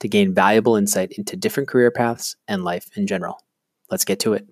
[0.00, 3.40] to gain valuable insight into different career paths and life in general.
[3.90, 4.46] Let's get to it.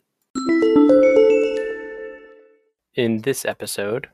[2.94, 4.08] In this episode,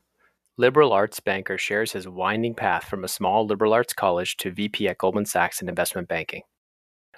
[0.57, 4.87] liberal arts banker shares his winding path from a small liberal arts college to VP
[4.87, 6.41] at Goldman Sachs in investment banking.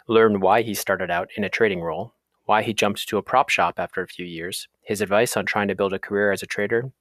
[0.08, 2.14] Learn why he started out in a trading role,
[2.46, 5.70] why he jumped to a prop shop after a few years, his advice on trying
[5.70, 6.92] to build a career as a trader,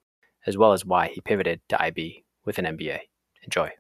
[0.47, 3.01] as well as why he pivoted to IB with an MBA.
[3.43, 3.71] Enjoy.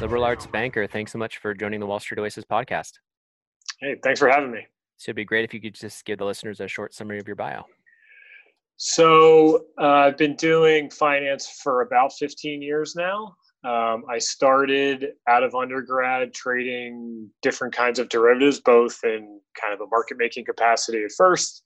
[0.00, 2.92] Liberal arts banker, thanks so much for joining the Wall Street Oasis podcast.
[3.80, 4.66] Hey, thanks for having me.
[4.98, 7.26] So it'd be great if you could just give the listeners a short summary of
[7.26, 7.64] your bio.
[8.76, 13.34] So uh, I've been doing finance for about 15 years now.
[13.64, 19.80] Um, I started out of undergrad trading different kinds of derivatives, both in kind of
[19.80, 21.62] a market making capacity at first,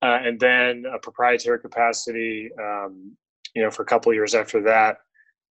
[0.00, 2.48] uh, and then a proprietary capacity.
[2.58, 3.16] Um,
[3.56, 4.98] you know, for a couple years after that,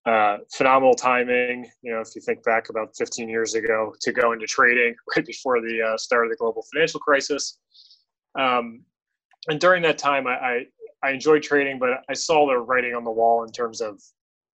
[0.06, 1.66] uh, phenomenal timing.
[1.82, 5.24] You know, if you think back about 15 years ago to go into trading right
[5.24, 7.58] before the uh, start of the global financial crisis.
[8.38, 8.82] Um,
[9.48, 10.64] and during that time, I, I,
[11.02, 13.98] I enjoyed trading, but I saw the writing on the wall in terms of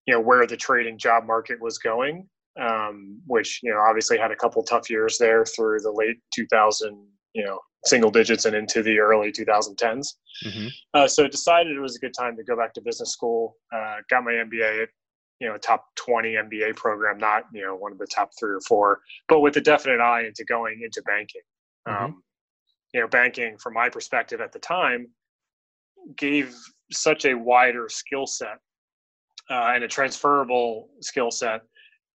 [0.06, 2.28] you know where the trading job market was going,
[2.60, 7.04] um, which you know obviously had a couple tough years there through the late 2000
[7.34, 10.06] you know single digits and into the early 2010s.
[10.44, 10.66] Mm-hmm.
[10.92, 13.56] Uh, so decided it was a good time to go back to business school.
[13.74, 14.88] Uh, got my MBA at
[15.40, 18.60] you know top 20 MBA program, not you know one of the top three or
[18.68, 21.42] four, but with a definite eye into going into banking.
[21.88, 22.04] Mm-hmm.
[22.04, 22.22] Um,
[22.92, 25.08] you know, banking from my perspective at the time
[26.16, 26.54] gave
[26.90, 28.58] such a wider skill set
[29.50, 31.60] uh, and a transferable skill set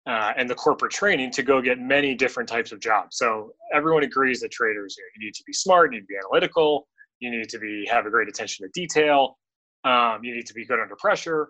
[0.07, 3.17] uh, and the corporate training to go get many different types of jobs.
[3.17, 6.07] So everyone agrees that traders you, know, you need to be smart, you need to
[6.07, 6.87] be analytical,
[7.19, 9.37] you need to be have a great attention to detail,
[9.83, 11.49] um, you need to be good under pressure.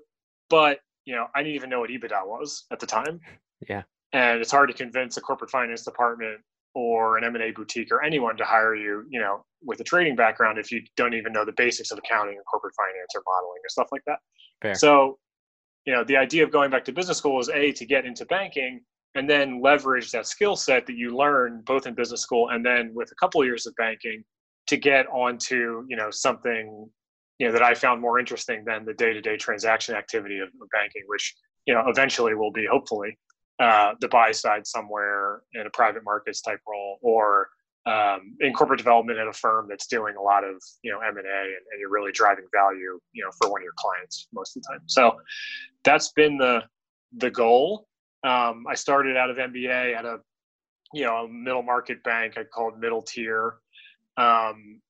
[0.49, 3.19] But you know, I didn't even know what EBITDA was at the time.
[3.67, 3.83] Yeah.
[4.13, 6.41] And it's hard to convince a corporate finance department
[6.73, 10.57] or an M&A boutique or anyone to hire you, you know, with a trading background
[10.57, 13.69] if you don't even know the basics of accounting or corporate finance or modeling or
[13.69, 14.19] stuff like that.
[14.61, 14.75] Fair.
[14.75, 15.17] So,
[15.85, 18.25] you know, the idea of going back to business school is A, to get into
[18.25, 18.81] banking
[19.15, 22.91] and then leverage that skill set that you learn both in business school and then
[22.93, 24.23] with a couple of years of banking
[24.67, 26.89] to get onto, you know, something
[27.41, 31.01] you know that I found more interesting than the day-to-day transaction activity of, of banking,
[31.07, 33.17] which you know eventually will be hopefully
[33.59, 37.49] uh, the buy side somewhere in a private markets type role or
[37.85, 41.17] um, in corporate development at a firm that's doing a lot of you know M
[41.17, 44.55] and A and you're really driving value you know for one of your clients most
[44.55, 44.81] of the time.
[44.85, 45.17] So
[45.83, 46.63] that's been the
[47.17, 47.87] the goal.
[48.23, 50.19] Um, I started out of MBA at a
[50.93, 53.55] you know a middle market bank I called middle tier.
[54.17, 54.81] Um,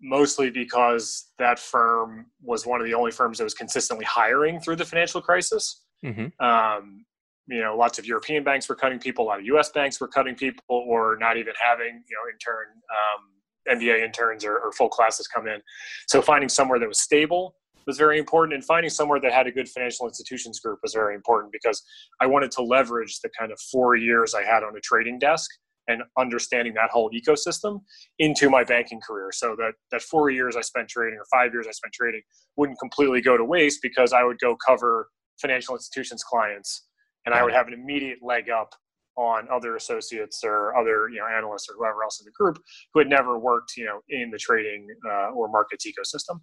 [0.00, 4.76] mostly because that firm was one of the only firms that was consistently hiring through
[4.76, 5.82] the financial crisis.
[6.04, 6.44] Mm-hmm.
[6.44, 7.04] Um,
[7.48, 9.70] you know, lots of European banks were cutting people, a lot of U.S.
[9.70, 14.58] banks were cutting people, or not even having you know intern um, MBA interns or,
[14.58, 15.60] or, full classes come in.
[16.06, 17.54] So finding somewhere that was stable
[17.86, 21.14] was very important, and finding somewhere that had a good financial institutions group was very
[21.14, 21.82] important because
[22.20, 25.50] I wanted to leverage the kind of four years I had on a trading desk
[25.88, 27.80] and understanding that whole ecosystem
[28.18, 29.30] into my banking career.
[29.32, 32.20] So that that four years I spent trading or five years I spent trading
[32.56, 35.08] wouldn't completely go to waste because I would go cover
[35.40, 36.87] financial institutions clients
[37.26, 38.74] and I would have an immediate leg up
[39.16, 42.58] on other associates or other you know analysts or whoever else in the group
[42.94, 46.40] who had never worked you know in the trading uh, or markets ecosystem.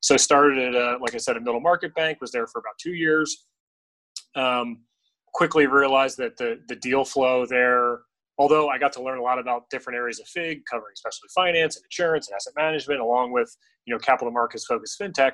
[0.00, 2.74] So started at a, like I said a middle market bank was there for about
[2.80, 3.46] two years.
[4.34, 4.82] Um,
[5.34, 8.00] quickly realized that the the deal flow there
[8.38, 11.76] although I got to learn a lot about different areas of FIG, covering especially finance
[11.76, 13.54] and insurance and asset management, along with
[13.86, 15.32] you know capital markets focused fintech,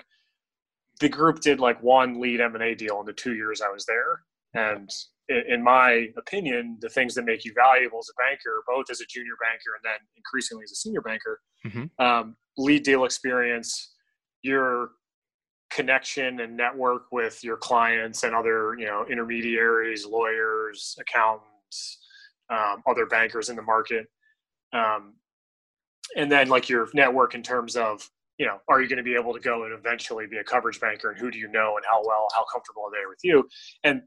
[1.01, 3.71] the group did like one lead M and A deal in the two years I
[3.71, 4.23] was there,
[4.55, 4.91] and
[5.29, 9.07] in, my opinion, the things that make you valuable as a banker, both as a
[9.09, 12.05] junior banker and then increasingly as a senior banker, mm-hmm.
[12.05, 13.95] um, lead deal experience,
[14.43, 14.91] your
[15.73, 21.99] connection and network with your clients and other you know intermediaries lawyers accountants
[22.51, 24.07] um, other bankers in the market
[24.75, 25.15] um,
[26.17, 28.07] and then like your network in terms of
[28.39, 30.79] you know are you going to be able to go and eventually be a coverage
[30.79, 33.49] banker and who do you know and how well how comfortable are they with you
[33.85, 34.03] and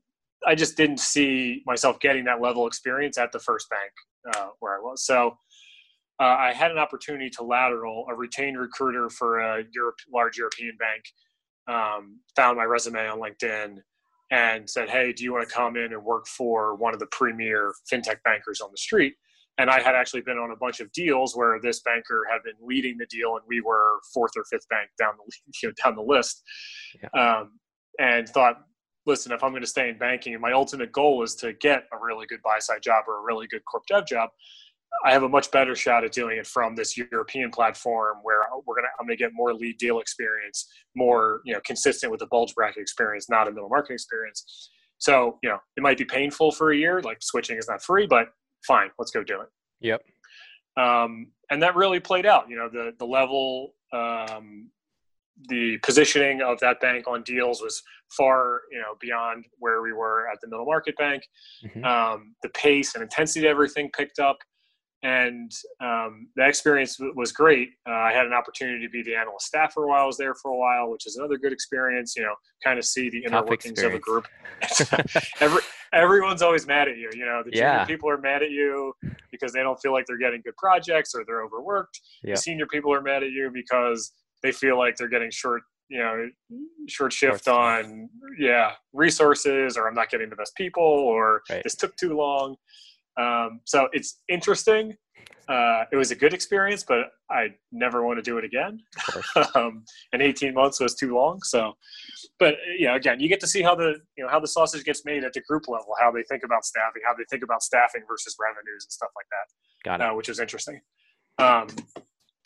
[0.45, 4.49] i just didn't see myself getting that level of experience at the first bank uh,
[4.59, 5.37] where i was so
[6.21, 10.75] uh, i had an opportunity to lateral a retained recruiter for a Europe, large european
[10.77, 11.03] bank
[11.67, 13.77] um, found my resume on LinkedIn
[14.31, 17.07] and said, Hey, do you want to come in and work for one of the
[17.07, 19.13] premier fintech bankers on the street?
[19.57, 22.55] And I had actually been on a bunch of deals where this banker had been
[22.61, 25.33] leading the deal, and we were fourth or fifth bank down the
[25.63, 26.43] you know, down the list.
[27.01, 27.09] Yeah.
[27.19, 27.59] Um,
[27.97, 28.57] and thought,
[29.05, 31.83] listen, if I'm going to stay in banking, and my ultimate goal is to get
[31.93, 34.29] a really good buy side job or a really good corp dev job,
[35.03, 38.75] I have a much better shot at doing it from this European platform where we're
[38.75, 42.53] gonna I'm gonna get more lead deal experience, more you know consistent with the bulge
[42.55, 44.69] bracket experience, not a middle market experience.
[44.97, 48.07] So you know it might be painful for a year, like switching is not free,
[48.07, 48.29] but
[48.65, 49.47] fine, let's go do it.
[49.81, 50.01] Yep.
[50.77, 52.49] Um, and that really played out.
[52.49, 54.69] You know the the level, um,
[55.49, 57.81] the positioning of that bank on deals was
[58.15, 61.23] far you know beyond where we were at the middle market bank.
[61.65, 61.83] Mm-hmm.
[61.83, 64.37] Um, the pace and intensity of everything picked up
[65.05, 65.51] and
[65.81, 67.69] um, that experience was great.
[67.87, 70.03] Uh, I had an opportunity to be the analyst staff for a while.
[70.03, 72.15] I was there for a while, which is another good experience.
[72.15, 72.33] You know,
[72.63, 73.95] kind of see the inner Tough workings experience.
[73.95, 75.23] of a group.
[75.41, 75.61] Every,
[75.93, 77.11] everyone's always mad at you.
[77.13, 77.85] You know, the junior yeah.
[77.85, 78.93] people are mad at you
[79.31, 81.99] because they don't feel like they're getting good projects or they're overworked.
[82.23, 82.35] Yep.
[82.35, 84.11] The senior people are mad at you because
[84.45, 86.29] they feel like they're getting short you know
[86.87, 88.09] short shift on
[88.39, 91.63] yeah resources or i'm not getting the best people or right.
[91.63, 92.55] this took too long
[93.17, 94.95] um, so it's interesting.
[95.47, 98.79] Uh, it was a good experience, but I never want to do it again.
[99.55, 101.41] um, and 18 months was too long.
[101.43, 101.73] So,
[102.39, 104.83] but you know, again, you get to see how the you know how the sausage
[104.83, 107.61] gets made at the group level, how they think about staffing, how they think about
[107.61, 109.89] staffing versus revenues and stuff like that.
[109.89, 110.11] Got it.
[110.11, 110.81] Uh, which is interesting.
[111.37, 111.67] Um,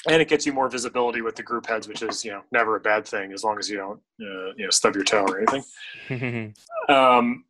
[0.07, 2.75] and it gets you more visibility with the group heads, which is you know never
[2.75, 5.39] a bad thing as long as you don't uh, you know stub your toe or
[5.39, 6.53] anything.
[6.89, 7.43] um,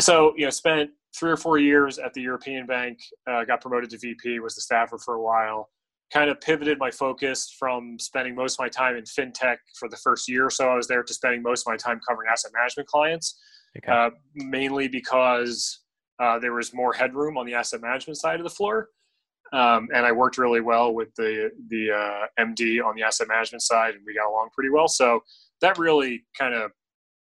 [0.00, 2.98] so you know, spent three or four years at the European Bank,
[3.28, 5.70] uh, got promoted to VP, was the staffer for a while.
[6.12, 9.96] Kind of pivoted my focus from spending most of my time in fintech for the
[9.96, 12.52] first year or so I was there to spending most of my time covering asset
[12.54, 13.38] management clients,
[13.76, 13.92] okay.
[13.92, 15.80] uh, mainly because
[16.18, 18.88] uh, there was more headroom on the asset management side of the floor.
[19.52, 23.62] Um, and I worked really well with the the uh, MD on the asset management
[23.62, 24.88] side, and we got along pretty well.
[24.88, 25.20] So
[25.60, 26.70] that really kind of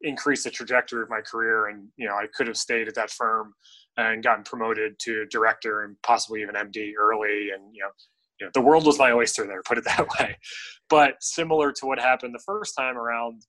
[0.01, 3.09] increased the trajectory of my career and you know i could have stayed at that
[3.09, 3.53] firm
[3.97, 7.89] and gotten promoted to director and possibly even md early and you know,
[8.39, 10.37] you know the world was my oyster there put it that way
[10.89, 13.41] but similar to what happened the first time around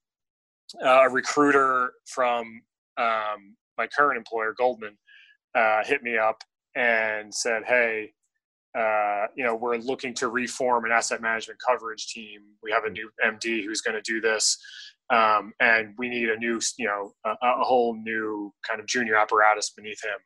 [0.85, 2.63] uh, a recruiter from
[2.97, 4.97] um, my current employer goldman
[5.55, 6.43] uh, hit me up
[6.77, 8.13] and said hey
[8.77, 12.41] uh, you know, we're looking to reform an asset management coverage team.
[12.63, 14.59] We have a new MD who's going to do this
[15.11, 19.15] um, and we need a new, you know, a, a, whole new kind of junior
[19.15, 20.19] apparatus beneath him,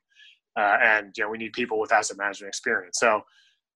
[0.58, 2.97] uh, and you know, we need people with asset management experience.
[2.99, 3.20] So,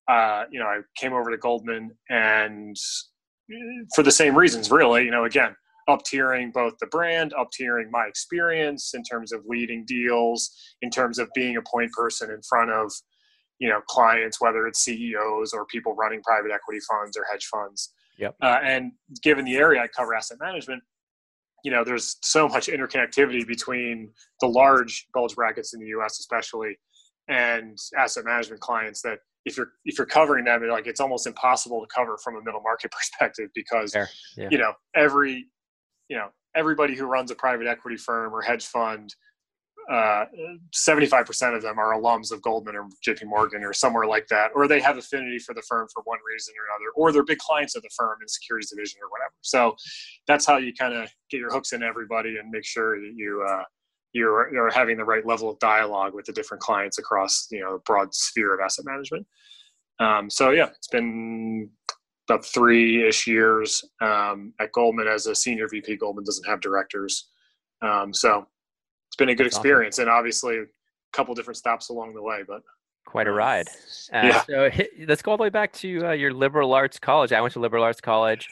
[0.09, 2.77] uh, you know, I came over to Goldman, and
[3.95, 5.55] for the same reasons, really, you know, again,
[5.89, 10.51] up tiering both the brand, up tiering my experience in terms of leading deals,
[10.81, 12.91] in terms of being a point person in front of,
[13.59, 17.93] you know, clients, whether it's CEOs or people running private equity funds or hedge funds.
[18.19, 18.37] Yep.
[18.43, 18.93] Uh, and
[19.23, 20.83] given the area I cover, asset management,
[21.65, 26.77] you know there's so much interconnectivity between the large bulge brackets in the us especially
[27.29, 31.81] and asset management clients that if you're if you're covering them like it's almost impossible
[31.81, 34.49] to cover from a middle market perspective because yeah.
[34.51, 35.47] you know every
[36.09, 39.13] you know everybody who runs a private equity firm or hedge fund
[39.91, 40.25] uh,
[40.75, 44.67] 75% of them are alums of Goldman or JP Morgan or somewhere like that, or
[44.67, 47.77] they have affinity for the firm for one reason or another, or they're big clients
[47.77, 49.35] of the firm in securities division or whatever.
[49.43, 49.77] So
[50.27, 53.45] that's how you kind of get your hooks in everybody and make sure that you,
[53.47, 53.65] uh,
[54.13, 57.81] you're, you're having the right level of dialogue with the different clients across, you know,
[57.85, 59.27] broad sphere of asset management.
[60.01, 61.69] Um, so yeah, it's been
[62.29, 65.97] about three-ish years um, at Goldman as a senior VP.
[65.97, 67.29] Goldman doesn't have directors.
[67.83, 68.47] Um, so
[69.15, 70.09] it's been a good That's experience, awesome.
[70.09, 70.65] and obviously a
[71.13, 72.63] couple different stops along the way, but
[73.07, 73.69] quite a ride.
[74.13, 74.43] Uh, yeah.
[74.43, 74.71] So
[75.07, 77.33] let's go all the way back to uh, your liberal arts college.
[77.33, 78.49] I went to liberal arts college.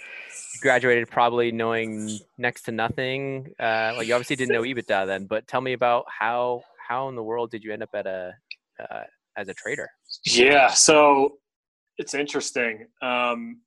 [0.60, 3.48] Graduated probably knowing next to nothing.
[3.58, 7.16] Uh, well, you obviously didn't know EBITDA then, but tell me about how how in
[7.16, 8.32] the world did you end up at a
[8.78, 9.02] uh,
[9.36, 9.90] as a trader?
[10.24, 11.38] Yeah, so
[11.98, 12.86] it's interesting.
[13.02, 13.62] Um,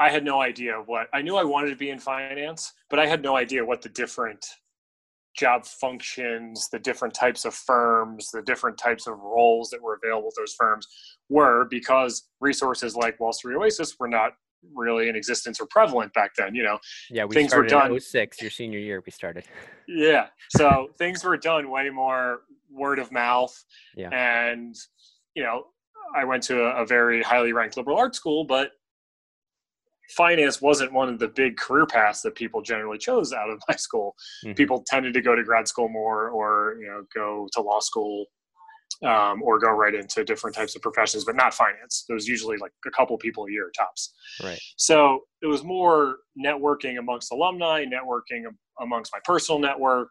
[0.00, 3.06] I had no idea what I knew I wanted to be in finance, but I
[3.06, 4.44] had no idea what the different
[5.36, 10.28] job functions, the different types of firms, the different types of roles that were available
[10.28, 10.86] at those firms
[11.28, 14.32] were because resources like Wall Street Oasis were not
[14.74, 16.54] really in existence or prevalent back then.
[16.54, 16.78] You know,
[17.10, 17.98] yeah, we things were done.
[18.00, 19.44] 06, your senior year, we started.
[19.92, 23.52] Yeah, so things were done way more word of mouth.
[23.96, 24.76] Yeah, and
[25.34, 25.64] you know,
[26.14, 28.70] I went to a, a very highly ranked liberal arts school, but
[30.10, 33.76] finance wasn't one of the big career paths that people generally chose out of high
[33.76, 34.14] school.
[34.44, 34.54] Mm-hmm.
[34.54, 38.26] People tended to go to grad school more, or you know, go to law school,
[39.04, 42.04] um, or go right into different types of professions, but not finance.
[42.06, 44.12] There was usually like a couple people a year tops.
[44.42, 44.60] Right.
[44.76, 48.44] So it was more networking amongst alumni, networking
[48.80, 50.10] amongst my personal network,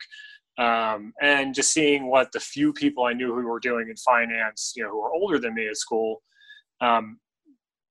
[0.58, 4.74] um, and just seeing what the few people I knew who were doing in finance,
[4.76, 6.22] you know, who were older than me at school,
[6.82, 7.20] um,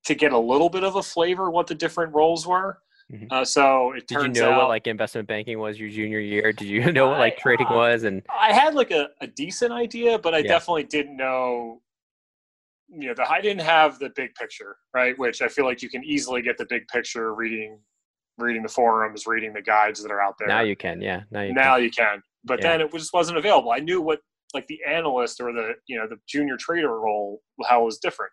[0.09, 2.79] to get a little bit of a flavor what the different roles were.
[3.13, 3.27] Mm-hmm.
[3.31, 6.51] Uh, so it did you know out, what like investment banking was your junior year?
[6.51, 8.05] Did you know what like trading uh, was?
[8.05, 10.49] And I had like a, a decent idea, but I yeah.
[10.49, 11.83] definitely didn't know.
[12.89, 15.19] You know, the, I didn't have the big picture, right?
[15.19, 17.79] Which I feel like you can easily get the big picture reading,
[18.39, 20.49] reading the forums, reading the guides that are out there.
[20.49, 21.23] Now you can, yeah.
[21.31, 21.85] Now you now can.
[21.85, 22.79] you can, but yeah.
[22.79, 23.73] then it just wasn't available.
[23.73, 24.21] I knew what
[24.55, 28.33] like the analyst or the you know the junior trader role how it was different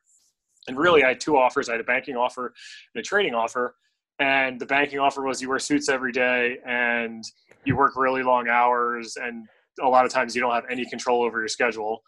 [0.68, 1.70] and really, I had two offers.
[1.70, 2.54] I had a banking offer
[2.94, 3.76] and a trading offer.
[4.20, 7.24] And the banking offer was you wear suits every day and
[7.66, 9.18] you work really long hours.
[9.22, 9.46] And
[9.82, 12.02] a lot of times you don't have any control over your schedule.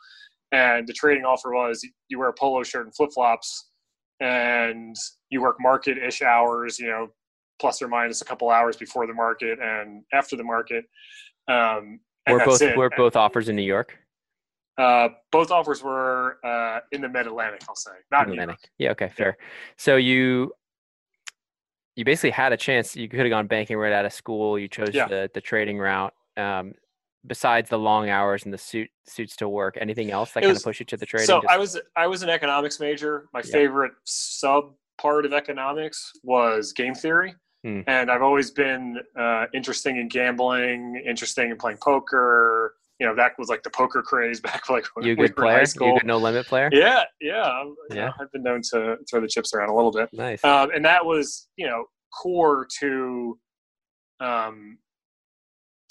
[0.51, 3.69] And the trading offer was you wear a polo shirt and flip flops
[4.21, 4.95] and
[5.29, 7.09] you work market ish hours, you know,
[7.59, 10.85] plus or minus a couple hours before the market and after the market.
[11.49, 11.99] Um,
[12.29, 13.97] were both were both offers in New York?
[14.77, 17.63] Uh, both offers were uh, in the Mid Atlantic.
[17.67, 18.69] I'll say not Atlantic.
[18.77, 18.91] Yeah.
[18.91, 19.09] Okay.
[19.09, 19.37] Fair.
[19.75, 20.53] So you
[21.95, 22.95] you basically had a chance.
[22.95, 24.59] You could have gone banking right out of school.
[24.59, 25.07] You chose yeah.
[25.07, 26.13] the the trading route.
[26.37, 26.73] Um,
[27.25, 30.63] besides the long hours and the suit suits to work, anything else that kind of
[30.63, 31.25] pushed you to the trading?
[31.25, 31.53] So Just...
[31.53, 33.27] I was I was an economics major.
[33.33, 33.51] My yeah.
[33.51, 37.35] favorite sub part of economics was game theory.
[37.63, 37.81] Hmm.
[37.87, 43.33] And I've always been uh, interested in gambling, interesting in playing poker, you know that
[43.37, 45.53] was like the poker craze back like when you we good were player?
[45.53, 45.87] in high school.
[45.87, 46.69] You good no limit player?
[46.71, 48.11] Yeah, yeah, yeah.
[48.19, 50.09] I've been known to throw the chips around a little bit.
[50.13, 50.43] Nice.
[50.43, 53.37] Um, and that was you know core to,
[54.19, 54.77] um,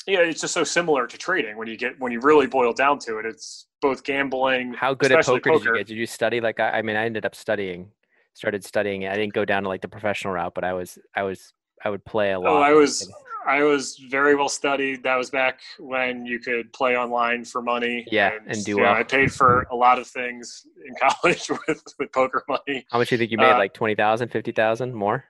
[0.07, 2.99] yeah, it's just so similar to trading when you get when you really boil down
[3.01, 3.27] to it.
[3.27, 4.75] It's both gambling.
[4.75, 5.87] How good at poker, poker, did you get?
[5.89, 7.91] Did you study like I, I mean I ended up studying,
[8.35, 9.07] started studying.
[9.07, 11.53] I didn't go down to like the professional route, but I was I was
[11.85, 12.53] I would play a oh, lot.
[12.53, 13.11] Oh, I was
[13.47, 15.05] I was very well studied.
[15.05, 18.05] That was back when you could play online for money.
[18.11, 18.93] Yeah, and, and do well.
[18.93, 22.85] Know, I paid for a lot of things in college with, with poker money.
[22.91, 23.53] How much do you think you made?
[23.53, 25.25] Uh, like 20,000, 50,000 more?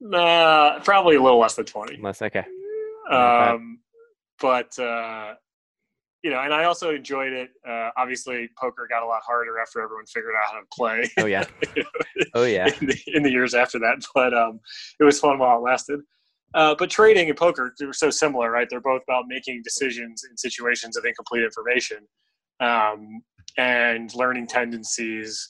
[0.00, 1.96] Nah, probably a little less than 20.
[2.02, 2.44] Less, okay.
[3.10, 3.78] Um,
[4.40, 5.34] but, uh,
[6.22, 7.50] you know, and I also enjoyed it.
[7.68, 11.10] Uh, obviously, poker got a lot harder after everyone figured out how to play.
[11.18, 11.44] Oh, yeah.
[12.34, 12.68] oh, yeah.
[12.80, 14.04] In the, in the, years after that.
[14.14, 14.60] But um,
[15.00, 16.00] it was fun while it lasted.
[16.54, 18.68] Uh, but trading and poker, they're so similar, right?
[18.70, 22.06] They're both about making decisions in situations of incomplete information
[22.60, 23.22] um,
[23.56, 25.48] and learning tendencies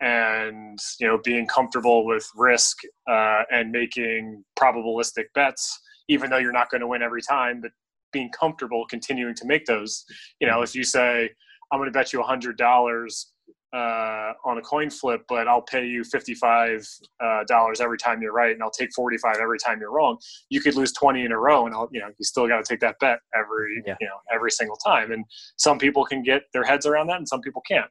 [0.00, 2.78] and you know being comfortable with risk
[3.10, 7.70] uh, and making probabilistic bets, even though you're not going to win every time, but
[8.14, 10.06] being comfortable continuing to make those.
[10.40, 11.28] You know, if you say,
[11.70, 13.32] "I'm going to bet you a hundred dollars
[13.74, 16.88] uh, on a coin flip, but I'll pay you fifty-five
[17.22, 20.16] uh, dollars every time you're right, and I'll take forty-five every time you're wrong.
[20.48, 22.72] You could lose twenty in a row, and I'll, you know, you still got to
[22.72, 23.96] take that bet every, yeah.
[24.00, 25.12] you know, every single time.
[25.12, 25.24] And
[25.56, 27.90] some people can get their heads around that, and some people can't.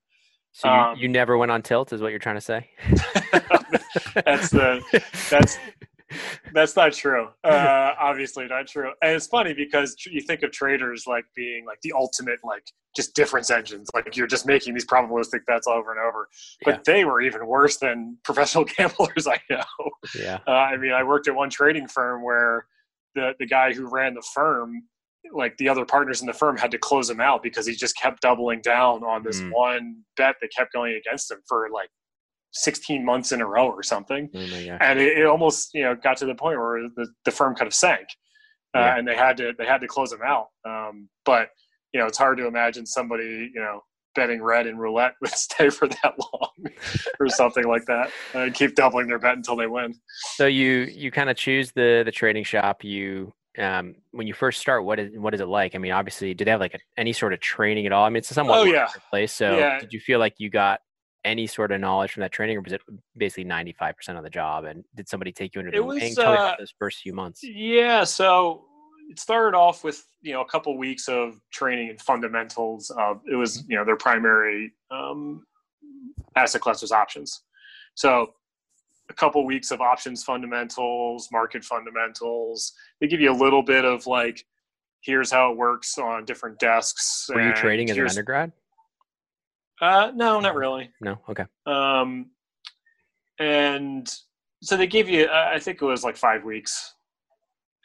[0.54, 2.70] So you, um, you never went on tilt, is what you're trying to say?
[4.26, 4.82] that's the
[5.30, 5.58] that's
[6.54, 7.30] that's not true.
[7.44, 8.92] Uh, obviously not true.
[9.02, 12.64] And it's funny because you think of traders like being like the ultimate like
[12.96, 13.90] just difference engines.
[13.94, 16.30] Like you're just making these probabilistic bets over and over.
[16.64, 16.80] But yeah.
[16.86, 19.64] they were even worse than professional gamblers I know.
[20.18, 20.40] Yeah.
[20.48, 22.66] Uh, I mean, I worked at one trading firm where
[23.16, 24.84] the the guy who ran the firm
[25.32, 27.96] like the other partners in the firm had to close him out because he just
[27.98, 29.52] kept doubling down on this mm.
[29.54, 31.90] one bet that kept going against him for like
[32.54, 34.30] 16 months in a row or something.
[34.34, 37.56] Oh and it, it, almost, you know, got to the point where the, the firm
[37.56, 38.08] kind of sank
[38.76, 38.98] uh, yeah.
[38.98, 40.48] and they had to, they had to close them out.
[40.68, 41.50] Um, but,
[41.94, 43.82] you know, it's hard to imagine somebody, you know,
[44.16, 46.74] betting red in roulette would stay for that long
[47.20, 49.94] or something like that and keep doubling their bet until they win.
[50.36, 54.60] So you, you kind of choose the, the trading shop, you um, when you first
[54.60, 55.76] start, what is what is it like?
[55.76, 58.06] I mean, obviously, did they have like a, any sort of training at all?
[58.06, 58.88] I mean, it's a somewhat oh, yeah.
[59.10, 59.32] place.
[59.32, 59.80] So, Yeah.
[59.80, 60.80] did you feel like you got
[61.26, 62.82] any sort of knowledge from that training, or was it
[63.18, 64.66] basically ninety five percent of the job?
[64.66, 66.16] And did somebody take you under It the was, wing?
[66.16, 67.42] Tell me uh, about those first few months.
[67.44, 68.66] Yeah, so
[69.10, 72.90] it started off with you know a couple weeks of training and fundamentals.
[72.98, 75.46] Of it was you know their primary um,
[76.36, 77.42] asset class was options.
[77.96, 78.34] So
[79.10, 82.74] a couple weeks of options fundamentals, market fundamentals.
[83.00, 84.44] They give you a little bit of like,
[85.02, 87.30] here's how it works on different desks.
[87.34, 88.52] Were you trading as an undergrad?
[89.84, 90.90] Uh, no, not really.
[91.02, 91.20] No.
[91.30, 91.44] Okay.
[91.66, 92.30] Um,
[93.40, 94.08] and
[94.62, 96.94] so they gave you, I think it was like five weeks,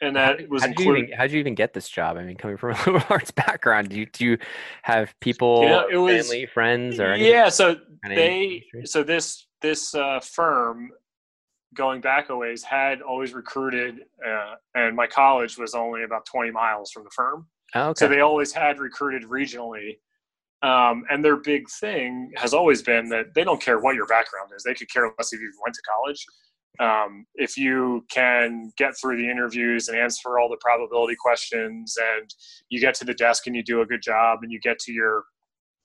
[0.01, 2.15] and that was how did you even, how did you even get this job?
[2.17, 4.37] I mean, coming from a liberal arts background, do you do you
[4.83, 7.31] have people, You know, it was- family, friends, or anything?
[7.31, 7.75] yeah so
[8.07, 10.91] they so this this uh, firm
[11.73, 16.49] going back a ways had always recruited uh, and my college was only about 20
[16.51, 17.99] miles from the firm Oh, okay.
[17.99, 19.97] so they always had recruited regionally
[20.61, 24.51] um, and their big thing has always been that they don't care what your background
[24.55, 24.63] is.
[24.63, 26.25] They could care less if you went to college.
[26.79, 32.33] Um, if you can get through the interviews and answer all the probability questions and
[32.69, 34.93] you get to the desk and you do a good job and you get to
[34.93, 35.23] your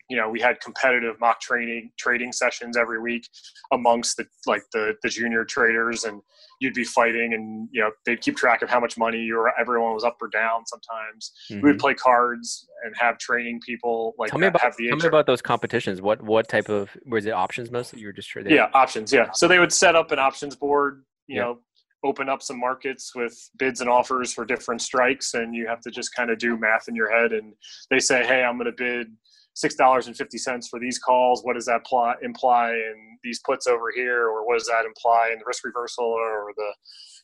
[0.09, 3.27] you know we had competitive mock training trading sessions every week
[3.73, 6.21] amongst the like the the junior traders and
[6.61, 9.53] you'd be fighting and you know they'd keep track of how much money you were
[9.59, 11.63] everyone was up or down sometimes we Mhm.
[11.63, 15.07] would play cards and have training people like tell me about have the tell me
[15.07, 16.03] about those competitions.
[16.03, 18.01] What what type of was it options mostly?
[18.01, 18.53] You were just trading.
[18.53, 21.43] yeah options yeah so they would set up an options board you Yeah.
[21.43, 21.61] know
[22.05, 25.91] open up some markets with bids and offers for different strikes and you have to
[25.91, 27.55] just kind of do math in your head and
[27.91, 29.07] they say hey i'm going to bid
[29.55, 33.41] six dollars and fifty cents for these calls what does that pl- imply in these
[33.47, 36.75] puts over here or what does that imply in the risk reversal or the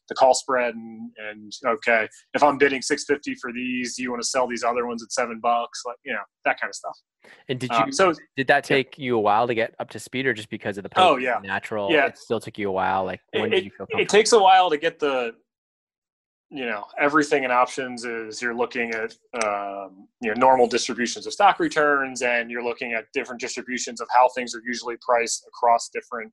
[0.09, 4.21] the call spread and, and okay if i'm bidding 650 for these do you want
[4.23, 6.97] to sell these other ones at seven bucks like you know that kind of stuff
[7.49, 9.99] And did you um, so did that take you a while to get up to
[9.99, 11.39] speed, or just because of the Oh, yeah.
[11.45, 11.93] natural?
[11.93, 12.07] Yeah.
[12.07, 13.05] It still took you a while.
[13.05, 15.35] Like when it, did you feel it takes a while to get the
[16.51, 21.33] you know everything in options is you're looking at um, you know normal distributions of
[21.33, 25.89] stock returns and you're looking at different distributions of how things are usually priced across
[25.89, 26.33] different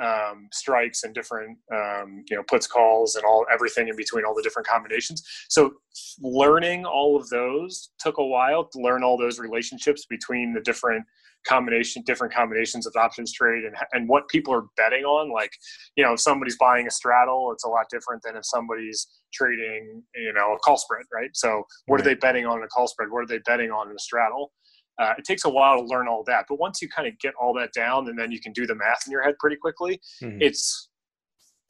[0.00, 4.34] um, strikes and different um, you know puts calls and all everything in between all
[4.34, 5.22] the different combinations.
[5.48, 5.74] So
[6.20, 11.04] learning all of those took a while to learn all those relationships between the different
[11.46, 15.32] combination different combinations of options trade and, and what people are betting on.
[15.32, 15.52] Like
[15.96, 20.02] you know if somebody's buying a straddle it's a lot different than if somebody's trading
[20.14, 21.30] you know a call spread right?
[21.34, 23.10] So what are they betting on in a call spread?
[23.10, 24.52] What are they betting on in a straddle
[24.98, 27.34] uh, it takes a while to learn all that but once you kind of get
[27.40, 30.00] all that down and then you can do the math in your head pretty quickly
[30.22, 30.38] Mhm.
[30.40, 30.88] it's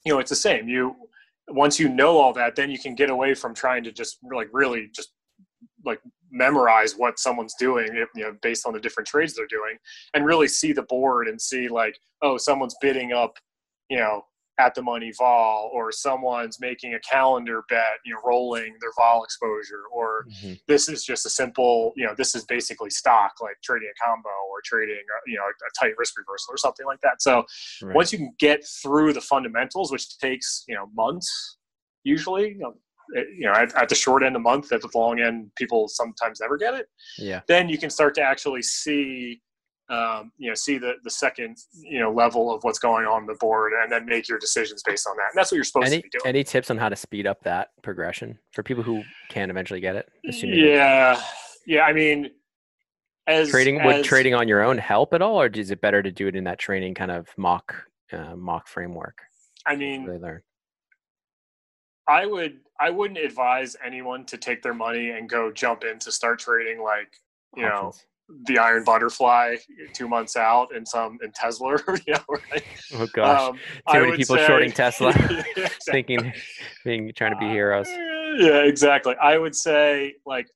[0.05, 0.95] you know it's the same you
[1.49, 4.49] once you know all that then you can get away from trying to just like
[4.51, 5.13] really just
[5.85, 5.99] like
[6.31, 9.77] memorize what someone's doing you know based on the different trades they're doing
[10.13, 13.37] and really see the board and see like oh someone's bidding up
[13.89, 14.23] you know
[14.61, 19.23] at the money vol or someone's making a calendar bet you know rolling their vol
[19.23, 20.59] exposure or Mhm.
[20.67, 24.29] this is just a simple you know this is basically stock like trading a combo
[24.51, 27.33] or trading you know a tight risk reversal or something like that so
[27.81, 27.95] Right.
[27.95, 31.57] once you can get through the fundamentals which takes you know months
[32.03, 32.73] usually you know,
[33.39, 36.39] you know at, at the short end of month at the long end people sometimes
[36.39, 37.41] never get it yeah.
[37.47, 39.41] then you can start to actually see
[39.91, 43.35] um, you know see the the second you know level of what's going on the
[43.35, 45.97] board and then make your decisions based on that and that's what you're supposed Any
[45.97, 49.03] to be doing any tips on how to speed up that progression for people who
[49.29, 50.09] can eventually get it?
[50.23, 51.21] they yeah
[51.67, 52.31] yeah i mean
[53.27, 56.11] as Trading would trading on your own help at all, or is it better to
[56.11, 57.75] do it in that training kind of mock
[58.11, 59.19] uh, mock framework?
[59.65, 60.41] i mean Really learn.
[62.07, 66.11] I would I wouldn't advise anyone to take their money and go jump in to
[66.11, 67.15] start trading like
[67.55, 68.05] you know Options.
[68.45, 69.55] The iron butterfly
[69.93, 72.19] two months out in some in Tesla, you know,
[72.51, 72.63] right?
[72.95, 73.59] Oh gosh, Um,
[73.93, 75.91] too many people say- shorting Tesla, Yeah, exactly.
[75.91, 76.33] thinking
[76.85, 77.87] being trying to be heroes.
[78.37, 79.13] Yeah, exactly.
[79.21, 80.47] I would say like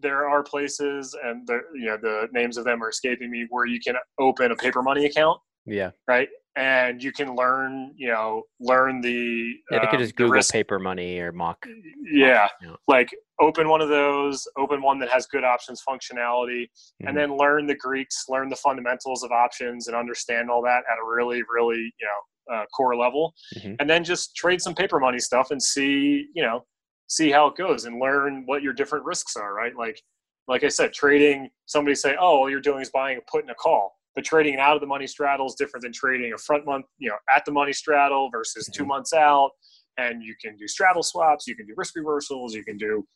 [0.00, 3.66] there are places, and the you know the names of them are escaping me, where
[3.66, 6.28] you can open a paper money account, Yeah, right?
[6.58, 9.78] And you can learn, you know, learn the yeah.
[9.78, 11.64] They could um, just Google risk paper money or mock.
[12.12, 12.74] yeah Yeah.
[12.88, 16.64] like open one of those open one that has good options functionality
[17.00, 17.06] Mhm.
[17.08, 20.98] and then learn the greeks learn the fundamentals of options and understand all that at
[20.98, 23.76] a really really you know uh, core level Mhm.
[23.78, 26.64] and then just trade some paper money stuff and see you know
[27.06, 30.00] see how it goes and learn what your different risks are right like
[30.48, 33.50] like i said trading somebody say oh all you're doing is buying a put and
[33.50, 36.38] a call but trading an out of the money straddle is different than trading a
[36.38, 38.88] front month you know at the money straddle versus two Mhm.
[38.88, 39.50] months out
[39.98, 43.06] and you can do straddle swaps, you can do risk reversals, you can do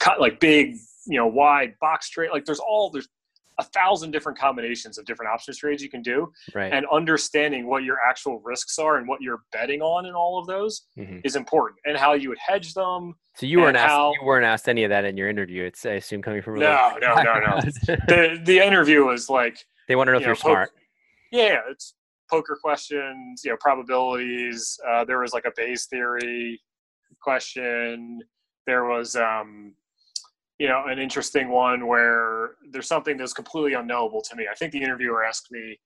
[0.00, 2.30] cut like big, you know, wide box trade.
[2.32, 3.08] Like there's all there's
[3.60, 6.72] a thousand different combinations of different options trades you can do right.
[6.72, 10.46] and understanding what your actual risks are and what you're betting on in all of
[10.48, 11.18] those mm-hmm.
[11.22, 14.68] is important and how you would hedge them so you weren't asked you weren't asked
[14.68, 17.60] any of that in your interview it's i assume coming from no no no no
[18.08, 20.70] the the interview was like they want to know if you are smart
[21.32, 21.94] yeah it's
[22.30, 26.60] poker questions you know probabilities uh, there was like a Bayes theory
[27.20, 28.20] question
[28.66, 29.74] there was um
[30.58, 34.46] you know, an interesting one where there's something that's completely unknowable to me.
[34.50, 35.78] I think the interviewer asked me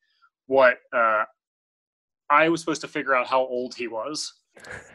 [0.46, 1.24] what uh,
[2.30, 4.34] I was supposed to figure out how old he was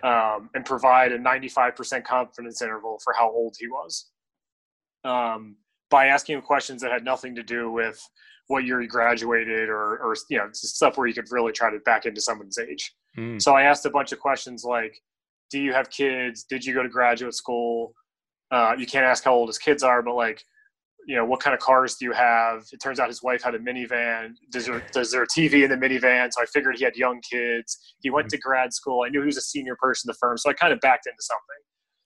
[0.04, 4.12] um, and provide a 95% confidence interval for how old he was
[5.06, 5.56] um,
[5.90, 8.00] by asking him questions that had nothing to do with
[8.48, 11.80] what year he graduated or, or you know, stuff where you could really try to
[11.80, 12.94] back into someone's age.
[13.18, 13.42] Mm.
[13.42, 14.98] So I asked a bunch of questions like,
[15.50, 16.44] do you have kids?
[16.44, 17.94] Did you go to graduate school?
[18.52, 20.44] Uh, you can't ask how old his kids are, but like,
[21.06, 22.66] you know, what kind of cars do you have?
[22.72, 24.32] It turns out his wife had a minivan.
[24.52, 26.32] Does there, does there a TV in the minivan?
[26.32, 27.96] So I figured he had young kids.
[28.02, 29.04] He went to grad school.
[29.06, 31.08] I knew he was a senior person in the firm, so I kind of backed
[31.08, 31.64] into something.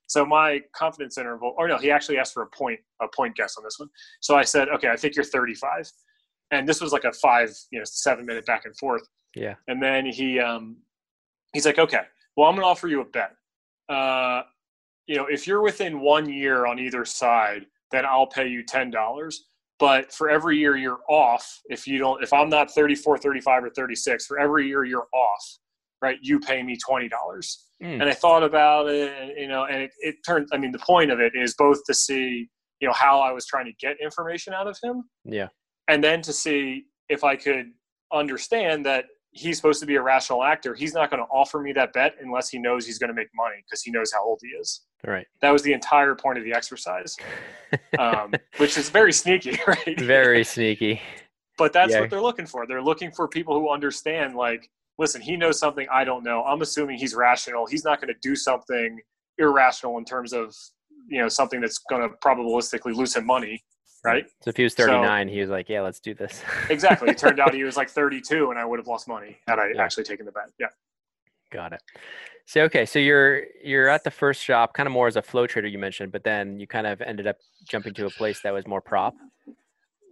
[0.07, 3.55] So my confidence interval, or no, he actually asked for a point, a point guess
[3.57, 3.89] on this one.
[4.21, 5.89] So I said, okay, I think you're 35,
[6.51, 9.03] and this was like a five, you know, seven minute back and forth.
[9.35, 9.55] Yeah.
[9.67, 10.77] And then he, um,
[11.53, 12.01] he's like, okay,
[12.35, 13.31] well, I'm going to offer you a bet.
[13.89, 14.43] Uh,
[15.07, 18.91] you know, if you're within one year on either side, then I'll pay you ten
[18.91, 19.45] dollars.
[19.79, 23.69] But for every year you're off, if you don't, if I'm not 34, 35, or
[23.69, 25.57] 36, for every year you're off,
[26.01, 27.65] right, you pay me twenty dollars.
[27.81, 28.01] Mm.
[28.01, 30.47] And I thought about it, and, you know, and it, it turned.
[30.51, 33.45] I mean, the point of it is both to see, you know, how I was
[33.45, 35.47] trying to get information out of him, yeah,
[35.87, 37.71] and then to see if I could
[38.11, 40.73] understand that he's supposed to be a rational actor.
[40.73, 43.29] He's not going to offer me that bet unless he knows he's going to make
[43.35, 44.81] money because he knows how old he is.
[45.05, 45.27] Right.
[45.41, 47.15] That was the entire point of the exercise,
[47.99, 49.99] um, which is very sneaky, right?
[49.99, 51.01] Very sneaky.
[51.57, 52.01] but that's yeah.
[52.01, 52.65] what they're looking for.
[52.65, 56.43] They're looking for people who understand, like, listen, he knows something I don't know.
[56.43, 57.67] I'm assuming he's rational.
[57.67, 58.99] He's not going to do something
[59.37, 60.55] irrational in terms of,
[61.07, 63.63] you know, something that's going to probabilistically lose him money
[64.07, 64.25] right?
[64.41, 67.09] So if he was 39, so, he was like, "Yeah, let's do this." exactly.
[67.09, 69.71] It turned out he was like 32, and I would have lost money had I
[69.75, 69.83] yeah.
[69.83, 70.49] actually taken the bet.
[70.59, 70.67] Yeah.
[71.51, 71.81] Got it.
[72.45, 75.47] So okay, so you're you're at the first shop, kind of more as a flow
[75.47, 78.53] trader you mentioned, but then you kind of ended up jumping to a place that
[78.53, 79.15] was more prop.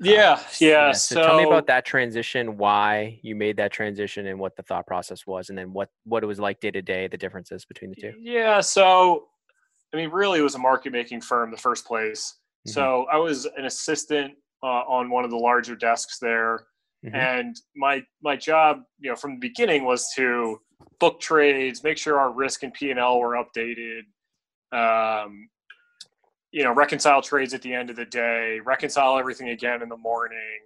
[0.02, 0.70] Yeah, um, yeah.
[0.70, 0.92] yeah.
[0.92, 4.64] So, so, tell me about that transition, why you made that transition, and what the
[4.64, 7.64] thought process was, and then what what it was like day to day, the differences
[7.64, 8.14] between the two.
[8.20, 8.60] Yeah.
[8.60, 9.28] So,
[9.94, 12.36] I mean, really, it was a market making firm the first place.
[12.66, 12.72] Mm-hmm.
[12.72, 16.66] So I was an assistant uh, on one of the larger desks there,
[17.06, 17.16] mm-hmm.
[17.16, 20.60] and my my job, you know, from the beginning was to
[21.00, 24.02] book trades, make sure our risk and P and L were updated,
[24.72, 25.48] um,
[26.52, 29.98] you know, reconcile trades at the end of the day, reconcile everything again in the
[29.98, 30.60] morning,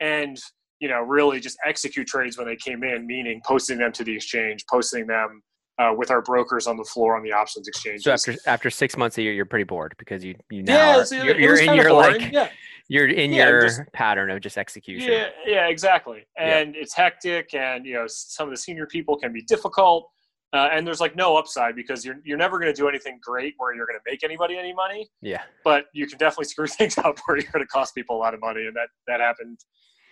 [0.00, 0.38] and
[0.80, 4.14] you know, really just execute trades when they came in, meaning posting them to the
[4.14, 5.42] exchange, posting them
[5.78, 8.02] uh, with our brokers on the floor on the options exchange.
[8.02, 11.20] So after after six months a year, you're pretty bored because you you now yeah,
[11.20, 12.22] are, you're, you're in your boring.
[12.22, 12.48] like yeah.
[12.88, 15.12] you're in yeah, your just, pattern of just execution.
[15.12, 16.26] Yeah, yeah, exactly.
[16.38, 20.08] And it's hectic, and you know some of the senior people can be difficult,
[20.54, 23.54] uh, and there's like no upside because you're you're never going to do anything great
[23.58, 25.08] where you're going to make anybody any money.
[25.20, 28.20] Yeah, but you can definitely screw things up where you're going to cost people a
[28.20, 29.58] lot of money, and that that happened.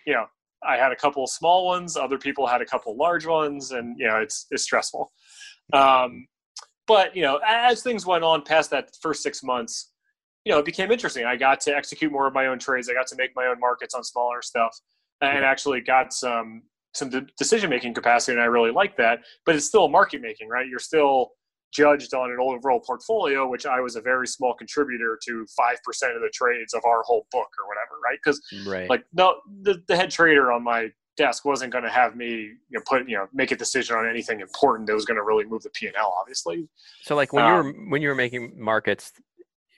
[0.07, 0.27] You know,
[0.67, 4.07] I had a couple small ones, other people had a couple large ones, and you
[4.07, 5.13] know it's it's stressful.
[5.73, 6.27] Um,
[6.87, 9.93] but you know, as things went on past that first six months,
[10.45, 11.25] you know, it became interesting.
[11.25, 12.89] I got to execute more of my own trades.
[12.91, 14.79] I got to make my own markets on smaller stuff,
[15.21, 19.21] and actually got some some de- decision making capacity, and I really like that.
[19.47, 20.67] But it's still market making, right?
[20.69, 21.31] You're still
[21.73, 26.15] judged on an overall portfolio, which I was a very small contributor to five percent
[26.15, 28.19] of the trades of our whole book or whatever, right?
[28.23, 28.89] Because right.
[28.89, 32.57] like no, the, the head trader on my desk wasn't going to have me you
[32.71, 35.45] know put you know make a decision on anything important that was going to really
[35.45, 36.69] move the P and L obviously.
[37.03, 39.13] So like when um, you were when you were making markets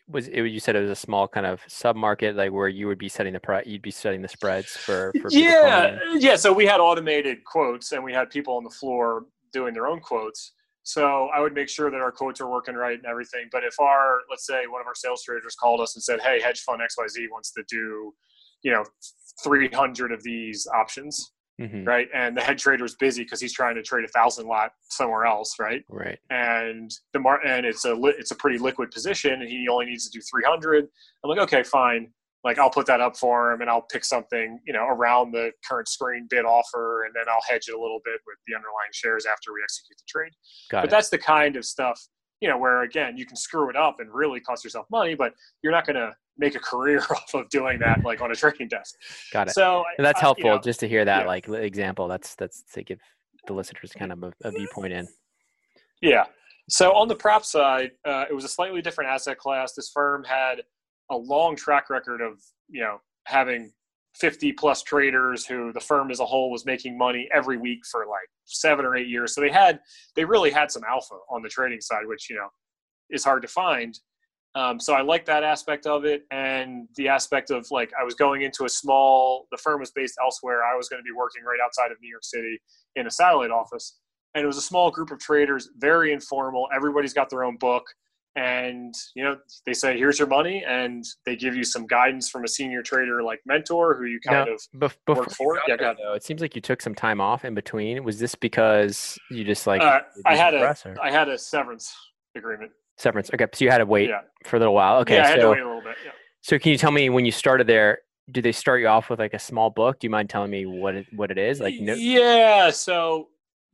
[0.08, 2.86] was it you said it was a small kind of sub market like where you
[2.86, 6.52] would be setting the price you'd be setting the spreads for, for yeah yeah so
[6.52, 10.52] we had automated quotes and we had people on the floor doing their own quotes
[10.84, 13.78] so i would make sure that our quotes are working right and everything but if
[13.80, 16.80] our let's say one of our sales traders called us and said hey hedge fund
[16.80, 18.14] xyz wants to do
[18.62, 18.84] you know
[19.42, 21.84] 300 of these options mm-hmm.
[21.84, 24.70] right and the head trader is busy because he's trying to trade a thousand lot
[24.90, 28.90] somewhere else right right and the mar- and it's a li- it's a pretty liquid
[28.90, 30.86] position and he only needs to do 300
[31.24, 32.08] i'm like okay fine
[32.46, 35.50] like I'll put that up for him and I'll pick something, you know, around the
[35.68, 38.92] current screen bid offer and then I'll hedge it a little bit with the underlying
[38.92, 40.32] shares after we execute the trade.
[40.70, 40.90] Got but it.
[40.92, 42.00] that's the kind of stuff,
[42.40, 45.32] you know, where again, you can screw it up and really cost yourself money, but
[45.62, 48.68] you're not going to make a career off of doing that like on a trading
[48.68, 48.94] desk.
[49.32, 49.52] Got it.
[49.52, 51.26] So and that's helpful you know, just to hear that yeah.
[51.26, 52.08] like example.
[52.08, 53.00] That's that's to give
[53.46, 55.08] the listeners kind of a, a viewpoint in.
[56.02, 56.24] Yeah.
[56.68, 59.72] So on the prop side, uh, it was a slightly different asset class.
[59.72, 60.62] This firm had
[61.10, 63.72] a long track record of you know having
[64.18, 68.06] 50 plus traders who the firm as a whole was making money every week for
[68.06, 69.34] like seven or eight years.
[69.34, 69.80] So they had
[70.14, 72.48] they really had some alpha on the trading side, which you know
[73.10, 73.98] is hard to find.
[74.54, 78.14] Um, so I like that aspect of it, and the aspect of like I was
[78.14, 79.46] going into a small.
[79.50, 80.62] The firm was based elsewhere.
[80.64, 82.58] I was going to be working right outside of New York City
[82.94, 83.98] in a satellite office,
[84.34, 86.68] and it was a small group of traders, very informal.
[86.74, 87.84] Everybody's got their own book
[88.36, 92.44] and you know they say here's your money and they give you some guidance from
[92.44, 95.58] a senior trader like mentor who you kind now, of bef- work for.
[95.66, 98.04] Yeah there, though, it seems like you took some time off in between.
[98.04, 100.96] Was this because you just like uh, i had a or?
[101.02, 101.94] I had a severance
[102.36, 102.72] agreement.
[102.98, 103.30] Severance.
[103.32, 104.20] Okay so you had to wait yeah.
[104.44, 104.98] for a little while?
[105.00, 106.12] Okay yeah, I had so, to wait a little bit yeah.
[106.42, 108.00] so can you tell me when you started there
[108.32, 110.00] do they start you off with like a small book?
[110.00, 111.60] Do you mind telling me what it, what it is?
[111.60, 113.28] Like no- yeah so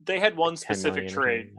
[0.05, 1.53] they had one specific trade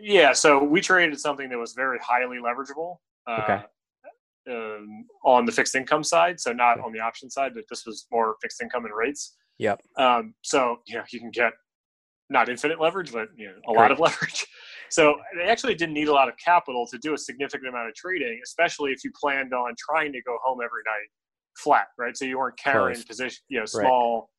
[0.00, 2.96] yeah, so we traded something that was very highly leverageable.
[3.26, 3.62] Uh, okay.
[4.48, 8.06] Um, on the fixed income side, so not on the option side, but this was
[8.12, 9.34] more fixed income and rates.
[9.58, 9.82] Yep.
[9.98, 11.52] Um, so you know you can get
[12.30, 13.76] not infinite leverage, but you know a Great.
[13.76, 14.46] lot of leverage.
[14.88, 17.94] So they actually didn't need a lot of capital to do a significant amount of
[17.96, 21.08] trading, especially if you planned on trying to go home every night
[21.56, 22.16] flat, right?
[22.16, 23.04] So you weren't carrying Close.
[23.04, 24.30] position, you know, small,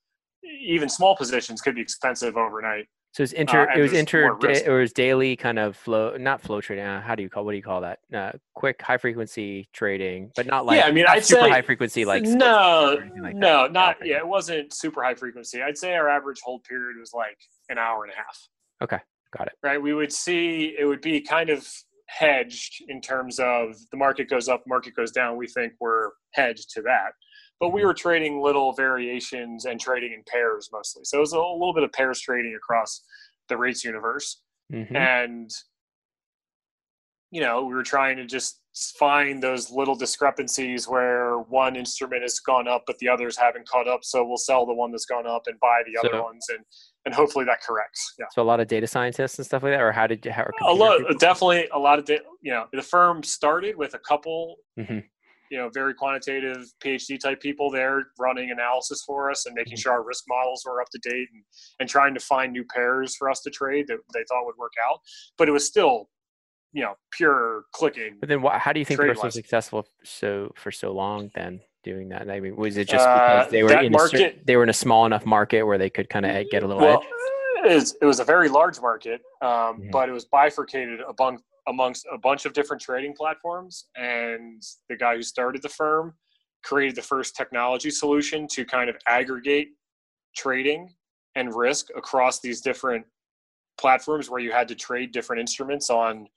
[0.44, 0.54] right.
[0.62, 2.86] even small positions could be expensive overnight.
[3.18, 3.68] So it's inter.
[3.68, 4.38] Uh, it was inter.
[4.44, 6.86] it was daily kind of flow, not flow trading.
[6.86, 7.46] Uh, how do you call?
[7.46, 7.98] What do you call that?
[8.14, 10.78] Uh, quick, high frequency trading, but not like.
[10.78, 12.22] Yeah, I mean, I'd super say, high frequency like.
[12.22, 13.72] No, like no, that.
[13.72, 14.18] not yeah.
[14.18, 15.64] It wasn't super high frequency.
[15.64, 18.48] I'd say our average hold period was like an hour and a half.
[18.84, 19.00] Okay,
[19.36, 19.54] got it.
[19.64, 21.68] Right, we would see it would be kind of
[22.06, 25.38] hedged in terms of the market goes up, market goes down.
[25.38, 27.14] We think we're hedged to that
[27.60, 27.88] but we mm-hmm.
[27.88, 31.04] were trading little variations and trading in pairs mostly.
[31.06, 33.04] So it was a little bit of pairs trading across
[33.50, 34.42] the rates universe.
[34.72, 34.96] Mm-hmm.
[34.96, 35.50] And,
[37.32, 38.62] you know, we were trying to just
[39.00, 43.88] find those little discrepancies where one instrument has gone up, but the others haven't caught
[43.88, 44.02] up.
[44.04, 46.46] So we'll sell the one that's gone up and buy the so, other ones.
[46.50, 46.60] And,
[47.06, 48.14] and hopefully that corrects.
[48.20, 48.26] Yeah.
[48.34, 50.46] So a lot of data scientists and stuff like that, or how did you, how,
[50.62, 54.58] a lot, definitely a lot of, da- you know, the firm started with a couple
[54.78, 55.00] mm-hmm
[55.52, 59.82] you know very quantitative phd type people there running analysis for us and making mm-hmm.
[59.82, 61.44] sure our risk models were up to date and,
[61.80, 64.74] and trying to find new pairs for us to trade that they thought would work
[64.90, 65.00] out
[65.38, 66.10] but it was still
[66.74, 70.52] you know pure clicking but then how do you think they were so successful so
[70.56, 73.72] for so long then doing that i mean was it just because uh, they were
[73.80, 76.46] in market, a, they were in a small enough market where they could kind of
[76.50, 79.90] get a little well, edge it was, it was a very large market um, mm-hmm.
[79.92, 83.86] but it was bifurcated among amongst a bunch of different trading platforms.
[83.96, 86.14] And the guy who started the firm
[86.64, 89.70] created the first technology solution to kind of aggregate
[90.36, 90.94] trading
[91.36, 93.06] and risk across these different
[93.80, 96.28] platforms where you had to trade different instruments on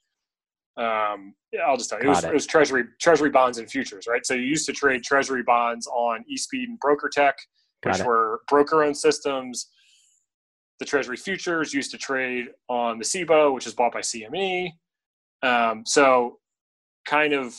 [0.77, 1.33] um,
[1.65, 2.29] I'll just tell you, it was, it.
[2.29, 4.25] it was, treasury treasury bonds and futures, right?
[4.25, 7.33] So you used to trade treasury bonds on eSpeed and BrokerTec,
[7.83, 9.67] which were broker-owned systems.
[10.79, 14.69] The treasury futures used to trade on the CBOE, which is bought by CME.
[15.43, 16.37] Um, so
[17.05, 17.55] kind of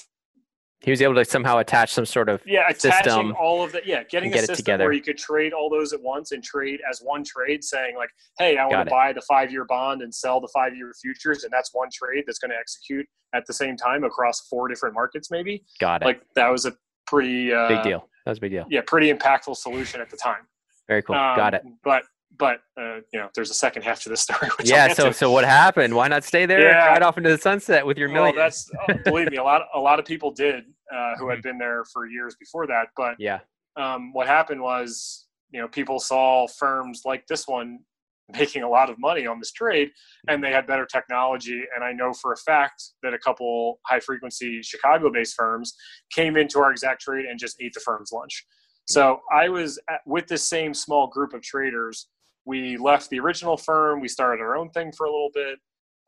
[0.81, 4.03] he was able to somehow attach some sort of yeah attaching all of that yeah
[4.05, 4.85] getting a system together.
[4.85, 8.11] where you could trade all those at once and trade as one trade saying like
[8.39, 11.45] hey i want to buy the five year bond and sell the five year futures
[11.45, 14.95] and that's one trade that's going to execute at the same time across four different
[14.95, 15.65] markets maybe.
[15.81, 16.07] Got it.
[16.07, 16.73] Like that was a
[17.07, 18.09] pretty uh, big deal.
[18.25, 18.67] That was a big deal.
[18.69, 20.47] yeah pretty impactful solution at the time.
[20.89, 21.17] Very cool.
[21.17, 21.63] Um, got it.
[21.85, 22.03] but
[22.39, 24.51] but uh, you know, there's a second half to this story.
[24.65, 24.93] yeah.
[24.93, 25.15] So, to.
[25.15, 25.95] so what happened?
[25.95, 26.87] Why not stay there yeah.
[26.87, 28.37] right off into the sunset with your well, million?
[28.37, 30.65] That's uh, believe me, a lot, a lot of people did
[30.95, 31.49] uh, who had mm-hmm.
[31.49, 32.89] been there for years before that.
[32.97, 33.41] But yeah,
[33.77, 37.81] um, what happened was, you know, people saw firms like this one
[38.33, 39.91] making a lot of money on this trade,
[40.29, 41.65] and they had better technology.
[41.75, 45.75] And I know for a fact that a couple high frequency Chicago-based firms
[46.13, 48.47] came into our exact trade and just ate the firm's lunch.
[48.87, 52.09] So I was at, with this same small group of traders
[52.45, 54.01] we left the original firm.
[54.01, 55.59] We started our own thing for a little bit.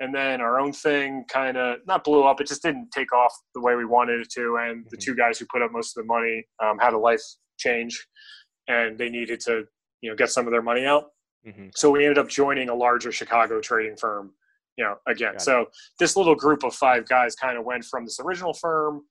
[0.01, 2.41] And then our own thing kind of not blew up.
[2.41, 4.57] It just didn't take off the way we wanted it to.
[4.61, 4.89] And mm-hmm.
[4.91, 7.23] the two guys who put up most of the money um, had a life
[7.59, 8.05] change
[8.67, 9.65] and they needed to,
[10.01, 11.11] you know, get some of their money out.
[11.47, 11.69] Mm-hmm.
[11.75, 14.33] So we ended up joining a larger Chicago trading firm,
[14.77, 15.35] you know, again.
[15.35, 15.69] Got so it.
[16.01, 19.03] this little group of five guys kind of went from this original firm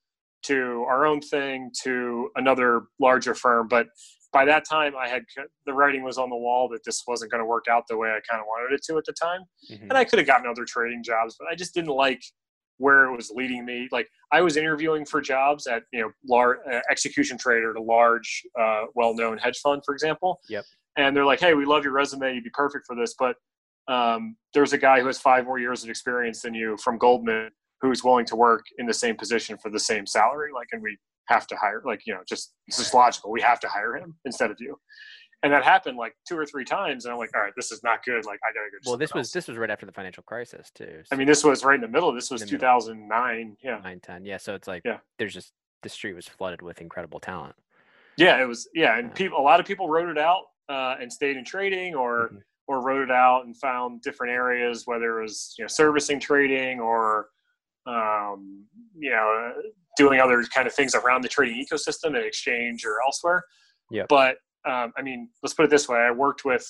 [0.43, 3.67] to our own thing to another larger firm.
[3.67, 3.87] But
[4.33, 5.23] by that time, I had
[5.65, 8.09] the writing was on the wall that this wasn't going to work out the way
[8.09, 9.41] I kind of wanted it to at the time.
[9.71, 9.83] Mm-hmm.
[9.83, 12.21] And I could have gotten other trading jobs, but I just didn't like
[12.77, 13.87] where it was leading me.
[13.91, 17.81] Like I was interviewing for jobs at you know large uh, execution trader at a
[17.81, 20.41] large, uh, well-known hedge fund, for example.
[20.49, 20.65] Yep.
[20.97, 22.33] And they're like, "Hey, we love your resume.
[22.33, 23.35] You'd be perfect for this, but
[23.87, 27.49] um, there's a guy who has five more years of experience than you from Goldman
[27.83, 30.51] who's willing to work in the same position for the same salary.
[30.53, 33.29] Like, and we have to hire, like, you know, just it's just logical.
[33.29, 34.79] We have to hire him instead of you.
[35.43, 37.83] And that happened like two or three times, and I'm like, all right, this is
[37.83, 38.25] not good.
[38.25, 38.91] Like, I gotta go.
[38.91, 41.01] Well, this was this was right after the financial crisis too.
[41.03, 41.13] So.
[41.13, 42.13] I mean, this was right in the middle.
[42.13, 43.57] This was 2009.
[43.61, 44.23] Yeah, nine ten.
[44.23, 47.55] Yeah, so it's like yeah, there's just the street was flooded with incredible talent.
[48.15, 48.69] Yeah, it was.
[48.73, 49.13] Yeah, and yeah.
[49.15, 52.37] people, a lot of people wrote it out uh, and stayed in trading, or mm-hmm
[52.67, 56.79] or wrote it out and found different areas, whether it was you know servicing trading
[56.79, 57.27] or
[57.85, 58.65] um,
[58.97, 59.53] you know
[59.97, 63.43] doing other kind of things around the trading ecosystem and exchange or elsewhere.
[63.91, 64.05] Yeah.
[64.09, 66.65] But um, I mean, let's put it this way: I worked with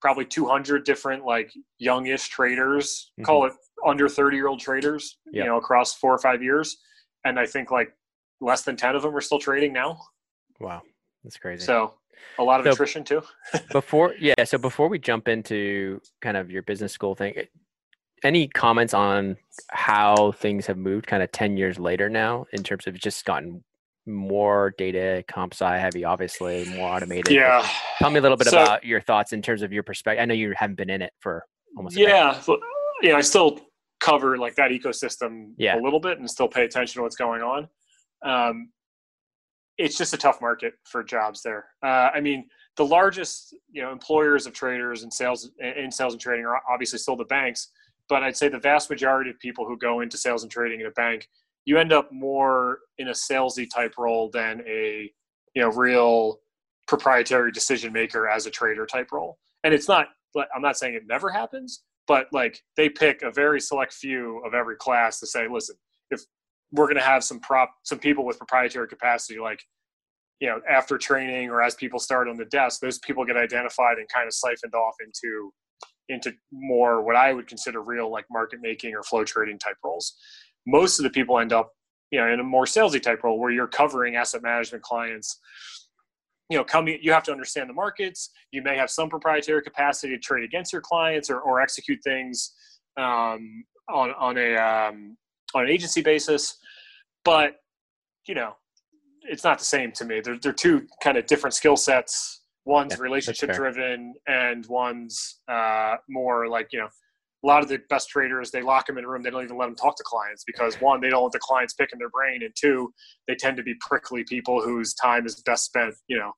[0.00, 3.24] probably 200 different like youngish traders, mm-hmm.
[3.24, 3.52] call it
[3.86, 5.44] under 30 year old traders, yep.
[5.44, 6.76] you know, across four or five years,
[7.24, 7.92] and I think like
[8.40, 10.00] less than 10 of them are still trading now.
[10.60, 10.82] Wow,
[11.22, 11.64] that's crazy.
[11.64, 11.94] So
[12.38, 13.22] a lot of so attrition too.
[13.72, 14.44] before, yeah.
[14.44, 17.34] So before we jump into kind of your business school thing,
[18.24, 19.36] any comments on
[19.70, 23.62] how things have moved kind of 10 years later now in terms of just gotten
[24.06, 27.66] more data comp sci heavy obviously more automated yeah
[27.98, 30.24] tell me a little bit so, about your thoughts in terms of your perspective i
[30.24, 31.44] know you haven't been in it for
[31.76, 32.40] almost yeah
[33.00, 33.60] yeah i still
[34.00, 35.78] cover like that ecosystem yeah.
[35.78, 37.68] a little bit and still pay attention to what's going on
[38.24, 38.70] um,
[39.78, 41.66] it's just a tough market for jobs there.
[41.82, 46.20] Uh, I mean, the largest you know employers of traders and sales in sales and
[46.20, 47.70] trading are obviously still the banks,
[48.12, 50.86] but I'd say the vast majority of people who go into sales and trading in
[50.86, 51.30] a bank,
[51.64, 55.10] you end up more in a salesy type role than a
[55.54, 56.40] you know real
[56.86, 59.38] proprietary decision maker as a trader type role.
[59.64, 60.08] And it's not
[60.54, 64.52] I'm not saying it never happens, but like they pick a very select few of
[64.52, 65.76] every class to say, listen,
[66.10, 66.20] if
[66.70, 69.62] we're going to have some prop some people with proprietary capacity like
[70.38, 73.96] you know after training or as people start on the desk those people get identified
[73.96, 75.50] and kind of siphoned off into
[76.12, 80.14] into more what i would consider real like market making or flow trading type roles
[80.66, 81.72] most of the people end up
[82.10, 85.40] you know in a more salesy type role where you're covering asset management clients
[86.50, 90.14] you know coming you have to understand the markets you may have some proprietary capacity
[90.14, 92.52] to trade against your clients or, or execute things
[92.96, 95.16] um, on on a um,
[95.54, 96.58] on an agency basis,
[97.24, 97.56] but
[98.26, 98.54] you know,
[99.22, 100.20] it's not the same to me.
[100.20, 102.41] They're they're two kind of different skill sets.
[102.64, 106.88] One's yeah, relationship driven, and one's uh, more like you know.
[107.44, 109.20] A lot of the best traders, they lock them in a room.
[109.20, 111.74] They don't even let them talk to clients because one, they don't want the clients
[111.74, 112.94] picking their brain, and two,
[113.26, 116.32] they tend to be prickly people whose time is best spent, you know,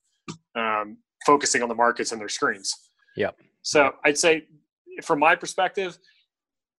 [0.59, 2.75] um, focusing on the markets and their screens.
[3.19, 3.37] Yep.
[3.61, 3.93] So.
[4.07, 4.47] I'd say,
[5.03, 5.99] from my perspective,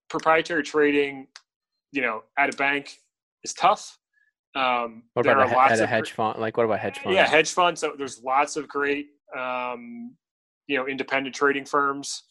[0.10, 1.28] proprietary trading
[1.96, 3.00] you know, at a bank
[3.44, 3.98] is tough.
[4.56, 6.40] Um, what about a, at a hedge fund?
[6.40, 7.16] Like, what about hedge fund?
[7.16, 7.80] Yeah, hedge fund.
[7.80, 10.16] So there's lots of great, um,
[10.68, 12.24] you know, independent trading firms.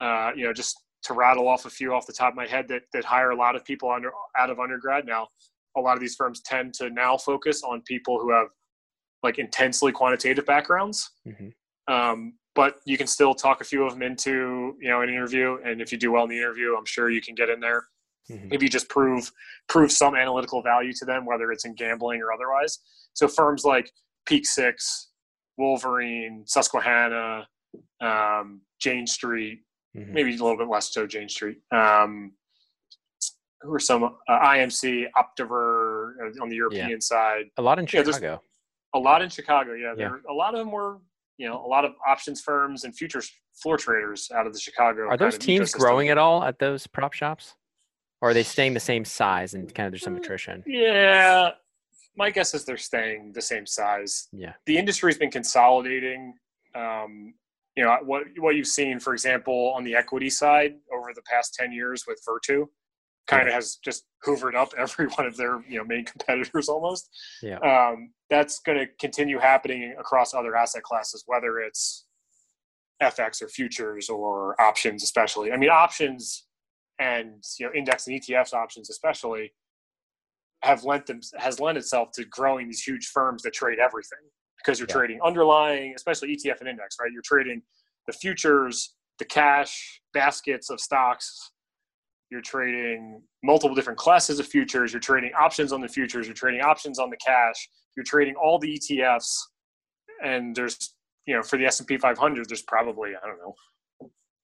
[0.00, 2.66] Uh, you know, just to rattle off a few off the top of my head
[2.68, 5.06] that that hire a lot of people under out of undergrad.
[5.06, 5.28] Now,
[5.76, 8.48] a lot of these firms tend to now focus on people who have
[9.22, 11.10] like intensely quantitative backgrounds.
[11.26, 11.92] Mm-hmm.
[11.92, 15.58] Um, but you can still talk a few of them into you know an interview,
[15.64, 17.84] and if you do well in the interview, I'm sure you can get in there
[18.30, 18.48] mm-hmm.
[18.52, 19.30] if you just prove
[19.68, 22.78] prove some analytical value to them, whether it's in gambling or otherwise.
[23.14, 23.90] So firms like
[24.26, 25.10] Peak Six,
[25.58, 27.46] Wolverine, Susquehanna,
[28.00, 29.60] um, Jane Street,
[29.96, 30.12] mm-hmm.
[30.12, 31.58] maybe a little bit less so Jane Street.
[31.70, 32.32] Um,
[33.62, 36.96] who are some uh, IMC, Optiver uh, on the European yeah.
[37.00, 37.44] side?
[37.56, 38.18] A lot in Chicago.
[38.20, 38.36] Yeah,
[38.94, 39.72] a lot in Chicago.
[39.72, 40.10] Yeah, yeah.
[40.28, 40.98] a lot of them were
[41.38, 45.08] you know a lot of options firms and futures floor traders out of the Chicago.
[45.08, 47.54] Are those teams growing at all at those prop shops?
[48.24, 50.64] or are they staying the same size and kind of there's some attrition?
[50.66, 51.50] Yeah,
[52.16, 54.28] my guess is they're staying the same size.
[54.32, 56.34] Yeah, the industry's been consolidating.
[56.74, 57.34] Um,
[57.76, 61.54] you know what what you've seen, for example, on the equity side over the past
[61.54, 62.66] ten years with Virtu,
[63.26, 63.54] kind of yeah.
[63.54, 67.08] has just hoovered up every one of their you know main competitors almost.
[67.42, 72.06] Yeah, um, that's going to continue happening across other asset classes, whether it's
[73.02, 75.52] FX or futures or options, especially.
[75.52, 76.46] I mean, options
[76.98, 79.52] and you know index and ETFs options especially
[80.64, 84.18] have lent them has lent itself to growing these huge firms that trade everything
[84.58, 84.94] because you're yeah.
[84.94, 87.10] trading underlying, especially ETF and index, right?
[87.12, 87.62] You're trading
[88.06, 91.50] the futures, the cash baskets of stocks,
[92.30, 96.62] you're trading multiple different classes of futures, you're trading options on the futures, you're trading
[96.62, 99.38] options on the cash, you're trading all the ETFs,
[100.24, 100.94] and there's
[101.26, 103.54] you know for the S&P 500, there's probably I don't know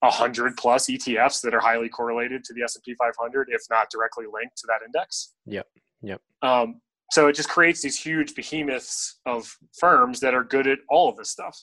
[0.03, 4.25] a hundred plus ETFs that are highly correlated to the S&P 500, if not directly
[4.31, 5.33] linked to that index.
[5.45, 5.67] Yep.
[6.01, 6.21] Yep.
[6.41, 6.81] Um,
[7.11, 11.17] so it just creates these huge behemoths of firms that are good at all of
[11.17, 11.61] this stuff.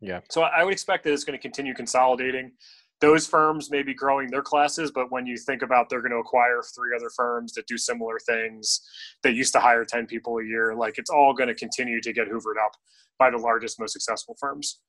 [0.00, 0.20] Yeah.
[0.30, 2.52] So I would expect that it's going to continue consolidating.
[3.00, 6.18] Those firms may be growing their classes, but when you think about they're going to
[6.18, 8.80] acquire three other firms that do similar things,
[9.22, 12.12] that used to hire 10 people a year, like it's all going to continue to
[12.12, 12.72] get hoovered up
[13.18, 14.80] by the largest, most successful firms.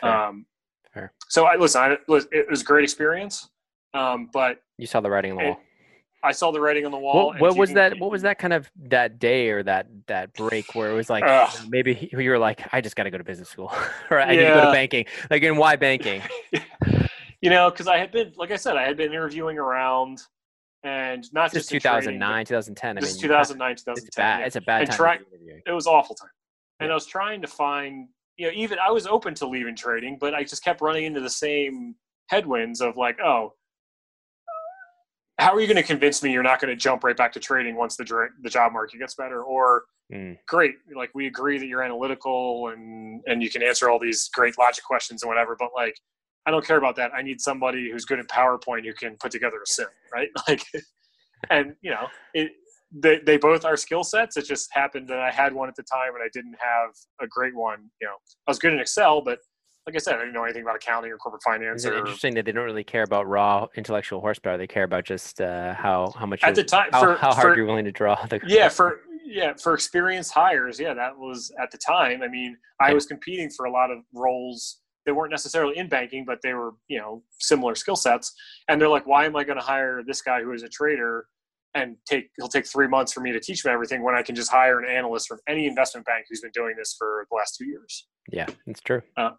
[0.00, 0.10] Fair.
[0.10, 0.46] Um,
[0.94, 1.12] Fair.
[1.28, 1.80] So I listen.
[1.80, 3.48] I, it was a great experience,
[3.94, 5.60] um, but you saw the writing on the wall.
[6.24, 7.26] I saw the writing on the wall.
[7.26, 7.98] What, what was that?
[7.98, 11.24] What was that kind of that day or that that break where it was like
[11.68, 13.72] maybe you were like, I just got to go to business school
[14.10, 14.40] or I yeah.
[14.40, 15.04] need to go to banking.
[15.30, 16.22] Like, and why banking?
[17.42, 20.22] you know, because I had been, like I said, I had been interviewing around,
[20.82, 22.96] and not this just 2009, training, 2010.
[22.96, 24.06] This I mean, 2009, 2010.
[24.06, 24.40] It's bad.
[24.40, 24.46] Yeah.
[24.46, 24.96] It's a bad and time.
[24.96, 25.18] Try,
[25.66, 26.30] it was awful time,
[26.80, 28.08] and I was trying to find,
[28.38, 31.20] you know, even I was open to leaving trading, but I just kept running into
[31.20, 31.94] the same
[32.28, 33.52] headwinds of like, oh
[35.38, 37.40] how are you going to convince me you're not going to jump right back to
[37.40, 39.42] trading once the the job market gets better?
[39.42, 40.36] Or mm.
[40.46, 44.56] great like we agree that you're analytical and and you can answer all these great
[44.58, 45.96] logic questions and whatever but like
[46.46, 47.12] i don't care about that.
[47.14, 50.28] I need somebody who's good at powerpoint who can put together a sim right?
[50.48, 50.62] Like
[51.50, 52.52] and you know it
[52.96, 54.36] they, they both are skill sets.
[54.36, 57.26] It just happened that i had one at the time and i didn't have a
[57.26, 58.14] great one you know.
[58.46, 59.38] I was good in excel but
[59.86, 61.82] like I said, I didn't know anything about accounting or corporate finance.
[61.82, 64.56] Is it or, interesting that they don't really care about raw intellectual horsepower?
[64.56, 67.52] They care about just uh, how how much at the time how, for, how hard
[67.52, 68.24] for, you're willing to draw.
[68.26, 70.80] The yeah, for yeah for experienced hires.
[70.80, 72.22] Yeah, that was at the time.
[72.22, 72.94] I mean, I yeah.
[72.94, 76.72] was competing for a lot of roles that weren't necessarily in banking, but they were
[76.88, 78.32] you know similar skill sets.
[78.68, 81.26] And they're like, why am I going to hire this guy who is a trader?
[81.76, 84.36] and take he'll take three months for me to teach him everything when I can
[84.36, 87.56] just hire an analyst from any investment bank who's been doing this for the last
[87.56, 88.06] two years.
[88.30, 89.02] Yeah, it's true.
[89.16, 89.30] Uh,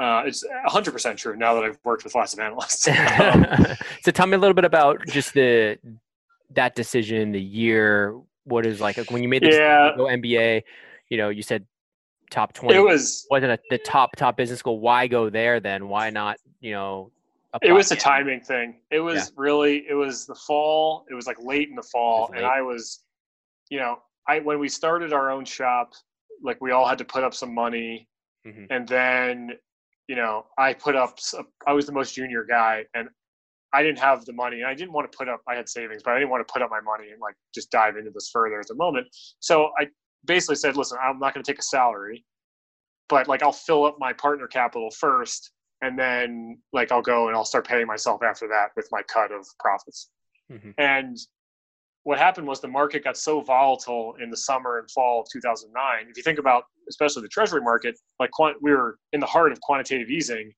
[0.00, 2.88] uh, it's 100% true now that I've worked with lots of analysts.
[2.88, 3.46] Um,
[4.02, 5.78] so tell me a little bit about just the
[6.54, 8.18] that decision, the year.
[8.44, 9.90] What is like when you made the yeah.
[9.94, 10.62] go MBA?
[11.10, 11.66] You know, you said
[12.30, 12.74] top 20.
[12.74, 14.80] It was wasn't a, the top top business school.
[14.80, 15.88] Why go there then?
[15.88, 16.38] Why not?
[16.60, 17.12] You know,
[17.60, 18.76] it was a timing thing.
[18.90, 19.34] It was yeah.
[19.36, 21.04] really it was the fall.
[21.10, 23.00] It was like late in the fall, and I was,
[23.68, 25.92] you know, I when we started our own shop,
[26.42, 28.08] like we all had to put up some money,
[28.46, 28.64] mm-hmm.
[28.70, 29.50] and then
[30.10, 31.20] you know, I put up,
[31.68, 33.08] I was the most junior guy and
[33.72, 34.64] I didn't have the money.
[34.64, 36.62] I didn't want to put up, I had savings, but I didn't want to put
[36.62, 39.06] up my money and like just dive into this further at the moment.
[39.38, 39.86] So I
[40.24, 42.24] basically said, listen, I'm not going to take a salary,
[43.08, 45.52] but like I'll fill up my partner capital first.
[45.80, 49.30] And then like I'll go and I'll start paying myself after that with my cut
[49.30, 50.10] of profits.
[50.50, 50.70] Mm-hmm.
[50.78, 51.16] And
[52.04, 56.06] what happened was the market got so volatile in the summer and fall of 2009.
[56.08, 59.52] If you think about, especially the treasury market, like quant- we were in the heart
[59.52, 60.52] of quantitative easing,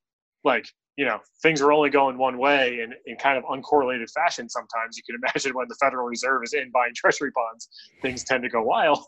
[0.45, 0.66] like,
[0.97, 4.97] you know, things were only going one way and in kind of uncorrelated fashion sometimes.
[4.97, 7.68] You can imagine when the Federal Reserve is in buying treasury bonds,
[8.03, 9.05] things tend to go wild.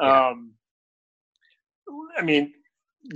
[0.00, 0.30] Yeah.
[0.30, 0.52] Um,
[2.18, 2.52] I mean,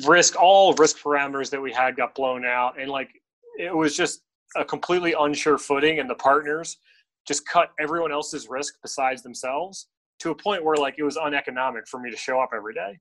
[0.06, 2.80] risk, all risk parameters that we had got blown out.
[2.80, 3.10] And like,
[3.58, 4.22] it was just
[4.56, 6.78] a completely unsure footing, and the partners
[7.26, 9.88] just cut everyone else's risk besides themselves
[10.20, 12.98] to a point where like it was uneconomic for me to show up every day.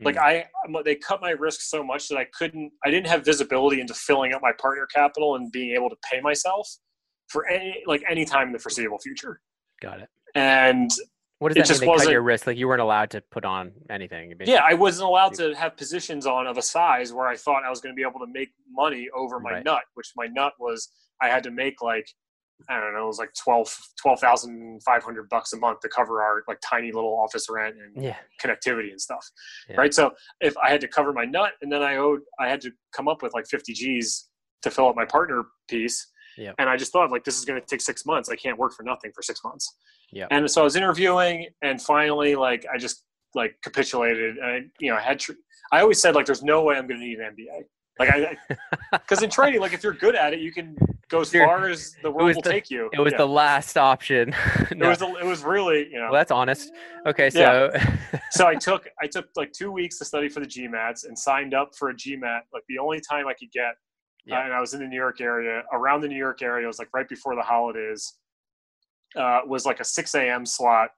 [0.00, 0.04] Mm.
[0.04, 0.46] Like I,
[0.84, 4.32] they cut my risk so much that I couldn't, I didn't have visibility into filling
[4.32, 6.68] up my partner capital and being able to pay myself
[7.28, 9.40] for any, like any time in the foreseeable future.
[9.80, 10.08] Got it.
[10.34, 10.90] And
[11.38, 11.90] what does that mean?
[11.96, 12.46] They cut your risk?
[12.46, 14.30] Like you weren't allowed to put on anything.
[14.30, 14.54] Basically.
[14.54, 17.70] Yeah, I wasn't allowed to have positions on of a size where I thought I
[17.70, 19.64] was going to be able to make money over my right.
[19.64, 20.90] nut, which my nut was
[21.22, 22.08] I had to make like
[22.68, 26.58] I don't know, it was like 12, 12,500 bucks a month to cover our like
[26.60, 28.16] tiny little office rent and yeah.
[28.42, 29.24] connectivity and stuff.
[29.68, 29.76] Yeah.
[29.76, 29.94] Right.
[29.94, 32.70] So if I had to cover my nut and then I owed, I had to
[32.92, 34.28] come up with like 50 G's
[34.62, 36.06] to fill up my partner piece.
[36.36, 36.52] Yeah.
[36.58, 38.28] And I just thought like, this is going to take six months.
[38.28, 39.72] I can't work for nothing for six months.
[40.12, 40.26] Yeah.
[40.30, 43.04] And so I was interviewing and finally like, I just
[43.34, 45.32] like capitulated and I, you know, I had, tr-
[45.72, 47.64] I always said like, there's no way I'm going to need an MBA.
[47.98, 48.36] Like I,
[48.92, 50.76] because in training, like if you're good at it, you can
[51.08, 52.88] go as far as the world will the, take you.
[52.92, 53.18] It was yeah.
[53.18, 54.30] the last option.
[54.74, 54.86] no.
[54.86, 54.98] It was.
[54.98, 55.88] The, it was really.
[55.90, 56.04] You know.
[56.04, 56.72] Well, that's honest.
[57.06, 57.70] Okay, so.
[57.74, 58.20] Yeah.
[58.30, 61.54] so I took I took like two weeks to study for the GMATs and signed
[61.54, 62.42] up for a GMAT.
[62.52, 63.74] Like the only time I could get,
[64.24, 64.38] yeah.
[64.38, 65.62] uh, and I was in the New York area.
[65.72, 68.14] Around the New York area, it was like right before the holidays.
[69.16, 70.44] Uh, was like a 6 a.m.
[70.44, 70.90] slot.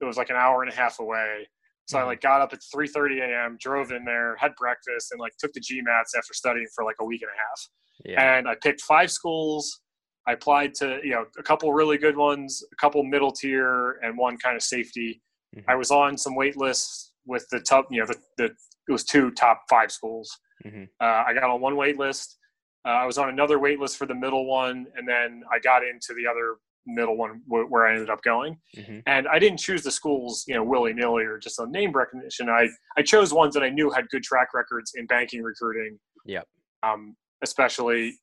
[0.00, 1.46] It was like an hour and a half away.
[1.86, 2.04] So mm-hmm.
[2.04, 5.52] I like got up at 3:30 a.m., drove in there, had breakfast, and like took
[5.52, 7.68] the GMATs after studying for like a week and a half.
[8.04, 8.38] Yeah.
[8.38, 9.80] And I picked five schools
[10.26, 14.16] I applied to you know a couple really good ones, a couple middle tier, and
[14.16, 15.20] one kind of safety.
[15.56, 15.70] Mm-hmm.
[15.70, 18.44] I was on some wait lists with the top, you know, the, the
[18.88, 20.38] it was two top five schools.
[20.64, 20.84] Mm-hmm.
[21.00, 22.38] Uh, I got on one wait list.
[22.84, 25.82] Uh, I was on another wait list for the middle one, and then I got
[25.84, 26.56] into the other
[26.86, 28.58] middle one w- where I ended up going.
[28.76, 29.00] Mm-hmm.
[29.06, 32.48] And I didn't choose the schools, you know, willy nilly or just on name recognition.
[32.48, 35.98] I I chose ones that I knew had good track records in banking recruiting.
[36.26, 36.46] Yep.
[36.82, 38.14] Um, especially,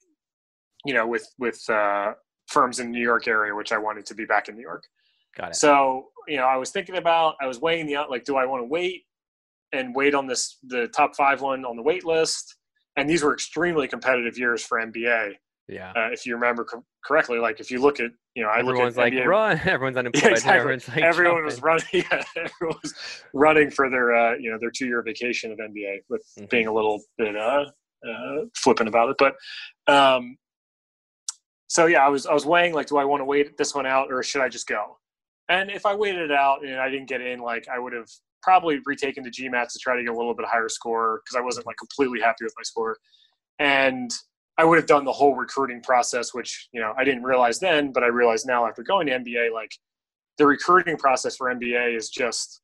[0.86, 2.14] you know, with with uh,
[2.48, 4.84] firms in the New York area, which I wanted to be back in New York.
[5.38, 5.56] Got it.
[5.56, 8.46] So you know, I was thinking about, I was weighing the out, like, do I
[8.46, 9.04] want to wait
[9.74, 12.56] and wait on this the top five one on the wait list?
[12.96, 15.34] And these were extremely competitive years for MBA.
[15.70, 15.92] Yeah.
[15.96, 18.98] Uh, if you remember co- correctly, like if you look at, you know, I everyone's
[18.98, 20.24] look at like MBA, run, everyone's unemployed.
[20.24, 20.60] Yeah, exactly.
[20.60, 21.86] Everyone's like everyone was running.
[21.94, 22.94] Yeah, everyone was
[23.34, 26.46] running for their, uh, you know, their two-year vacation of MBA with mm-hmm.
[26.50, 27.66] being a little bit uh,
[28.08, 29.18] uh, flippant about it.
[29.20, 29.36] But
[29.94, 30.38] um,
[31.68, 33.86] so yeah, I was I was weighing like, do I want to wait this one
[33.86, 34.98] out or should I just go?
[35.50, 38.08] And if I waited it out and I didn't get in, like I would have
[38.42, 41.44] probably retaken the GMATs to try to get a little bit higher score because I
[41.44, 42.98] wasn't like completely happy with my score.
[43.60, 44.10] And
[44.60, 47.94] I would have done the whole recruiting process, which you know I didn't realize then,
[47.94, 49.72] but I realize now after going to MBA, like
[50.38, 52.60] the recruiting process for MBA is just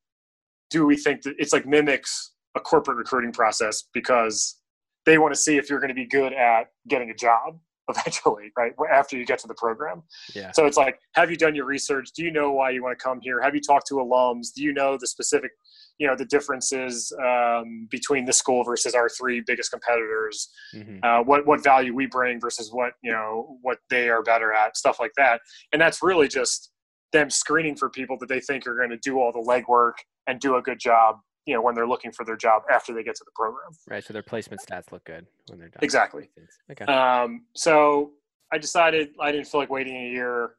[0.68, 4.60] do we think that it's like mimics a corporate recruiting process because
[5.06, 7.58] they want to see if you're going to be good at getting a job
[7.96, 8.72] eventually, right?
[8.92, 10.02] After you get to the program.
[10.34, 10.52] Yeah.
[10.52, 12.10] So it's like, have you done your research?
[12.14, 13.40] Do you know why you want to come here?
[13.40, 14.52] Have you talked to alums?
[14.54, 15.50] Do you know the specific
[15.98, 20.98] you know the differences um, between the school versus our three biggest competitors mm-hmm.
[21.02, 24.76] uh, what what value we bring versus what you know what they are better at
[24.76, 25.40] stuff like that
[25.72, 26.70] and that's really just
[27.12, 29.94] them screening for people that they think are going to do all the legwork
[30.26, 31.16] and do a good job
[31.46, 34.04] you know when they're looking for their job after they get to the program right
[34.04, 36.28] so their placement stats look good when they're done exactly
[36.70, 38.12] okay um, so
[38.52, 40.50] i decided i didn't feel like waiting a year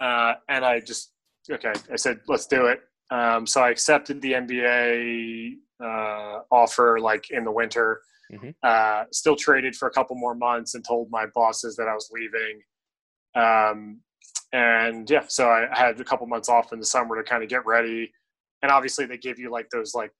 [0.00, 1.12] uh, and i just
[1.50, 2.80] okay i said let's do it
[3.10, 8.02] um, so I accepted the MBA uh, offer like in the winter.
[8.32, 8.50] Mm-hmm.
[8.62, 12.10] Uh, still traded for a couple more months and told my bosses that I was
[12.12, 12.60] leaving.
[13.36, 14.00] Um,
[14.52, 17.48] and yeah, so I had a couple months off in the summer to kind of
[17.48, 18.12] get ready.
[18.62, 20.10] And obviously, they give you like those like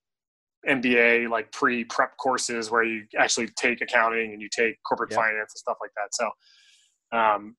[0.68, 5.20] MBA like pre prep courses where you actually take accounting and you take corporate yep.
[5.20, 6.14] finance and stuff like that.
[6.14, 6.30] So
[7.16, 7.56] um,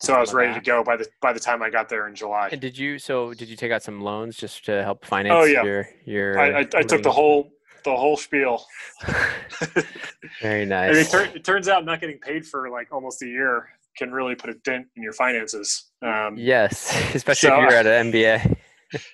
[0.00, 2.14] so I was ready to go by the by the time I got there in
[2.14, 2.48] July.
[2.52, 2.98] And did you?
[2.98, 5.34] So did you take out some loans just to help finance?
[5.36, 5.62] Oh yeah.
[5.62, 6.38] Your your.
[6.38, 7.50] I, I, I took the whole
[7.84, 8.64] the whole spiel.
[10.40, 10.96] Very nice.
[10.96, 14.34] it, tur- it, turns out not getting paid for like almost a year can really
[14.34, 15.90] put a dent in your finances.
[16.02, 18.56] Um, yes, especially so, if you're at an MBA.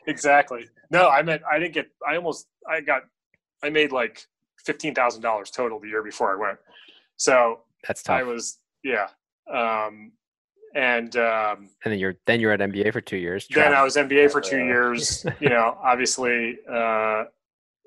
[0.07, 0.69] exactly.
[0.91, 1.89] No, I meant I didn't get.
[2.09, 3.03] I almost I got.
[3.67, 4.23] I made like
[4.65, 6.59] fifteen thousand dollars total the year before I went.
[7.17, 8.21] So that's tough.
[8.21, 9.09] I was yeah.
[9.53, 10.13] Um,
[10.75, 13.47] and um, and then you're then you're at MBA for two years.
[13.53, 15.25] Then I was MBA for two years.
[15.41, 17.25] You know, obviously uh,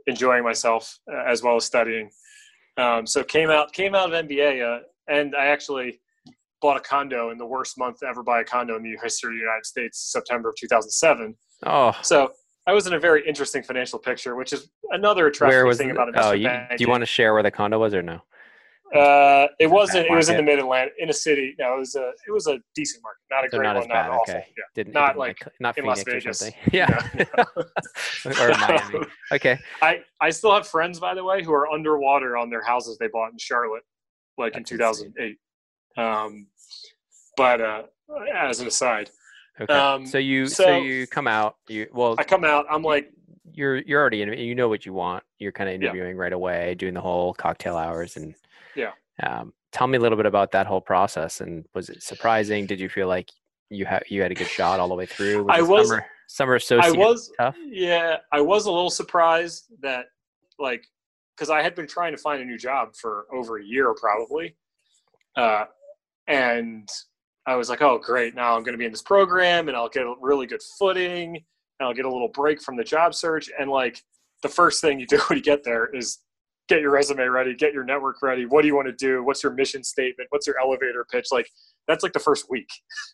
[0.07, 2.09] enjoying myself uh, as well as studying.
[2.77, 6.01] Um, so came out came out of MBA, uh, and I actually
[6.61, 9.29] bought a condo in the worst month to ever buy a condo in the history
[9.29, 11.35] of the United States, September of 2007.
[11.65, 12.31] Oh, so
[12.69, 16.35] I was in a very interesting financial picture, which is another attractive thing about investment
[16.35, 16.77] oh, you, banking.
[16.77, 18.21] Do you want to share where the condo was or no?
[18.95, 20.05] Uh, it wasn't.
[20.05, 21.55] It was in the mid Atlantic, in a city.
[21.57, 22.11] No, it was a.
[22.27, 24.09] It was a decent market, not a so great not one, not bad.
[24.11, 24.33] awful.
[24.35, 24.45] Okay.
[24.55, 24.63] Yeah.
[24.75, 26.41] Didn't, not didn't like, not in Phoenix Las Vegas.
[26.41, 26.59] Or something.
[26.71, 27.09] Yeah.
[28.39, 29.07] or Miami.
[29.31, 29.59] Okay.
[29.81, 33.07] I I still have friends, by the way, who are underwater on their houses they
[33.07, 33.83] bought in Charlotte,
[34.37, 35.37] like That's in 2008.
[35.97, 36.47] Um,
[37.35, 37.83] but uh,
[38.35, 39.09] as an aside.
[39.59, 39.73] Okay.
[39.73, 41.57] Um, so you so, so you come out.
[41.67, 42.15] You well.
[42.17, 42.65] I come out.
[42.69, 43.11] I'm like
[43.53, 44.31] you're you're already in.
[44.33, 45.23] You know what you want.
[45.37, 46.21] You're kind of interviewing yeah.
[46.21, 48.35] right away, doing the whole cocktail hours and
[48.75, 48.91] yeah.
[49.21, 51.41] Um, tell me a little bit about that whole process.
[51.41, 52.65] And was it surprising?
[52.65, 53.29] Did you feel like
[53.69, 55.43] you had you had a good shot all the way through?
[55.43, 56.95] Was I was summer, summer associate.
[56.95, 57.55] I was tough?
[57.65, 58.17] yeah.
[58.31, 60.05] I was a little surprised that
[60.57, 60.83] like
[61.35, 64.55] because I had been trying to find a new job for over a year probably,
[65.37, 65.65] uh,
[66.27, 66.89] and
[67.49, 69.89] I was like, oh great, now I'm going to be in this program and I'll
[69.89, 73.49] get a really good footing and I'll get a little break from the job search
[73.59, 74.03] and like
[74.43, 76.19] the first thing you do when you get there is
[76.67, 78.45] get your resume ready, get your network ready.
[78.45, 79.23] What do you want to do?
[79.23, 80.27] What's your mission statement?
[80.29, 81.29] What's your elevator pitch?
[81.31, 81.49] Like
[81.87, 82.69] that's like the first week.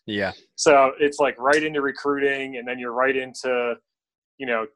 [0.06, 0.32] Yeah.
[0.58, 3.74] So it's like right into recruiting, and then you're right into,
[4.38, 4.66] you know,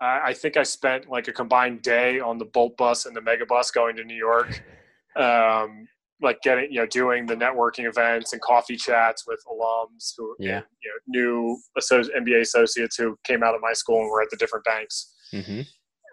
[0.00, 3.20] I, I think I spent like a combined day on the Bolt bus and the
[3.20, 4.62] Mega bus going to New York.
[5.16, 5.88] Um,
[6.22, 10.62] like getting you know doing the networking events and coffee chats with alums who yeah
[10.82, 14.36] you know new MBA associates who came out of my school and were at the
[14.36, 15.14] different banks.
[15.32, 15.62] Mm-hmm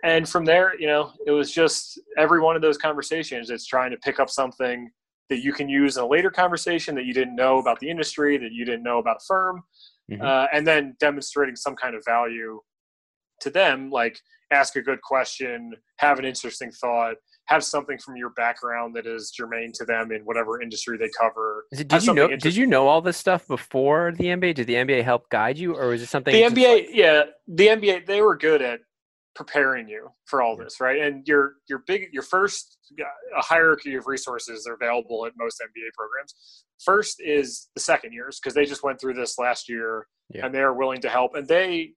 [0.03, 3.49] and from there, you know, it was just every one of those conversations.
[3.49, 4.91] It's trying to pick up something
[5.29, 8.37] that you can use in a later conversation that you didn't know about the industry,
[8.37, 9.63] that you didn't know about a firm,
[10.11, 10.21] mm-hmm.
[10.21, 12.59] uh, and then demonstrating some kind of value
[13.39, 14.19] to them, like
[14.51, 17.15] ask a good question, have an interesting thought,
[17.47, 21.65] have something from your background that is germane to them in whatever industry they cover.
[21.71, 22.27] It, did you know?
[22.35, 24.55] Did you know all this stuff before the MBA?
[24.55, 26.33] Did the MBA help guide you, or was it something?
[26.33, 28.79] The MBA, like- yeah, the MBA, they were good at
[29.35, 31.01] preparing you for all this, right?
[31.01, 35.93] And your your big your first a hierarchy of resources are available at most MBA
[35.95, 36.63] programs.
[36.83, 40.45] First is the second years because they just went through this last year yeah.
[40.45, 41.35] and they are willing to help.
[41.35, 41.93] And they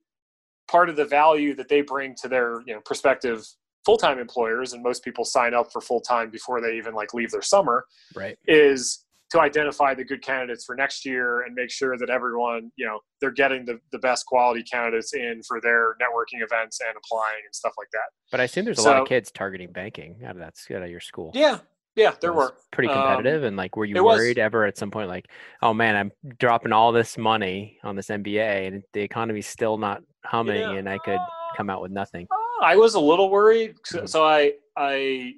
[0.69, 3.45] part of the value that they bring to their you know prospective
[3.87, 7.41] full-time employers and most people sign up for full-time before they even like leave their
[7.41, 7.85] summer
[8.17, 8.37] right.
[8.49, 12.85] is to identify the good candidates for next year and make sure that everyone you
[12.85, 17.43] know they're getting the, the best quality candidates in for their networking events and applying
[17.45, 18.09] and stuff like that.
[18.31, 20.83] But i assume there's a so, lot of kids targeting banking out of that out
[20.83, 21.31] of your school.
[21.35, 21.59] Yeah.
[21.95, 22.55] Yeah there were.
[22.73, 24.43] pretty competitive um, and like were you worried was.
[24.43, 25.25] ever at some point like
[25.63, 30.03] oh man i'm dropping all this money on this mba and the economy's still not
[30.23, 30.73] humming yeah.
[30.73, 31.19] and i could
[31.57, 32.27] come out with nothing?
[32.31, 35.33] Uh, i was a little worried so, so i i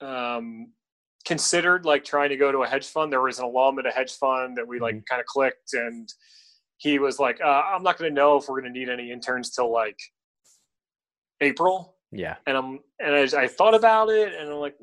[0.00, 0.68] um
[1.28, 3.12] considered like trying to go to a hedge fund.
[3.12, 5.04] There was an alum at a hedge fund that we like mm-hmm.
[5.08, 6.08] kind of clicked, and
[6.78, 9.12] he was like, uh, "I'm not going to know if we're going to need any
[9.12, 9.98] interns till like
[11.42, 12.36] April." Yeah.
[12.46, 14.74] And I'm and I, I, thought about it, and I'm like,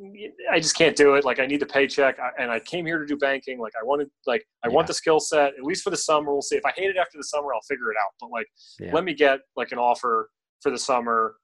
[0.51, 1.25] I just can't do it.
[1.25, 3.57] Like, I need the paycheck, and I came here to do banking.
[3.59, 4.75] Like, I wanted, like, I yeah.
[4.75, 6.31] want the skill set at least for the summer.
[6.31, 8.11] We'll see if I hate it after the summer, I'll figure it out.
[8.21, 8.45] But like,
[8.79, 8.93] yeah.
[8.93, 10.29] let me get like an offer
[10.65, 11.35] for the summer.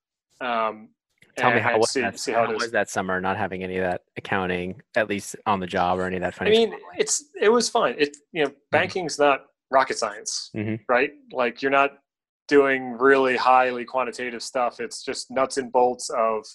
[0.41, 0.89] Um,
[1.37, 3.77] Tell me how was see, that, see how, how was that summer not having any
[3.77, 6.63] of that accounting at least on the job or any of that financial.
[6.63, 7.95] I mean, it's it was fine.
[7.99, 8.57] It you know, mm-hmm.
[8.71, 9.29] banking's mm-hmm.
[9.29, 10.75] not rocket science, mm-hmm.
[10.89, 11.11] right?
[11.31, 11.99] Like you're not
[12.47, 14.79] doing really highly quantitative stuff.
[14.79, 16.45] It's just nuts and bolts of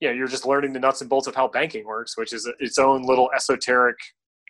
[0.00, 2.78] yeah, you're just learning the nuts and bolts of how banking works, which is its
[2.78, 3.96] own little esoteric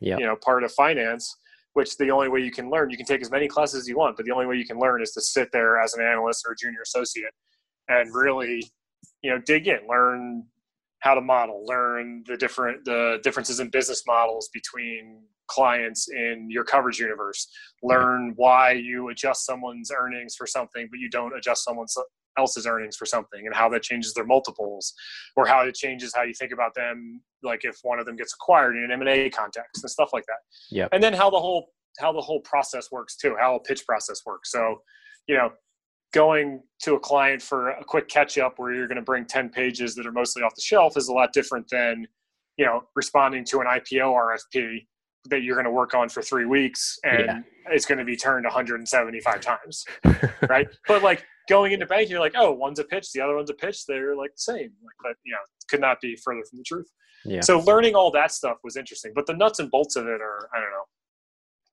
[0.01, 0.19] yep.
[0.19, 1.35] you know, part of finance
[1.81, 3.97] which the only way you can learn, you can take as many classes as you
[3.97, 6.45] want, but the only way you can learn is to sit there as an analyst
[6.47, 7.33] or a junior associate
[7.89, 8.71] and really
[9.23, 10.45] you know dig in learn
[11.01, 16.65] how to model learn the different the differences in business models between clients in your
[16.65, 17.49] coverage universe
[17.83, 21.87] learn why you adjust someone's earnings for something but you don't adjust someone
[22.41, 24.93] else's earnings for something and how that changes their multiples
[25.37, 28.35] or how it changes how you think about them like if one of them gets
[28.35, 30.41] acquired in an m&a context and stuff like that.
[30.71, 31.63] Yeah and then how the whole
[31.99, 34.51] how the whole process works too how a pitch process works.
[34.51, 34.83] So
[35.29, 35.51] you know
[36.13, 39.51] going to a client for a quick catch up where you're going to bring 10
[39.51, 42.07] pages that are mostly off the shelf is a lot different than
[42.57, 44.87] you know responding to an ipo rfp
[45.27, 47.41] that you're going to work on for three weeks and yeah.
[47.67, 49.85] it's going to be turned 175 times
[50.49, 53.51] right but like going into banking you're like oh one's a pitch the other one's
[53.51, 56.59] a pitch they're like the same like but you know could not be further from
[56.59, 56.91] the truth
[57.25, 57.41] yeah.
[57.41, 60.49] so learning all that stuff was interesting but the nuts and bolts of it are
[60.55, 60.85] i don't know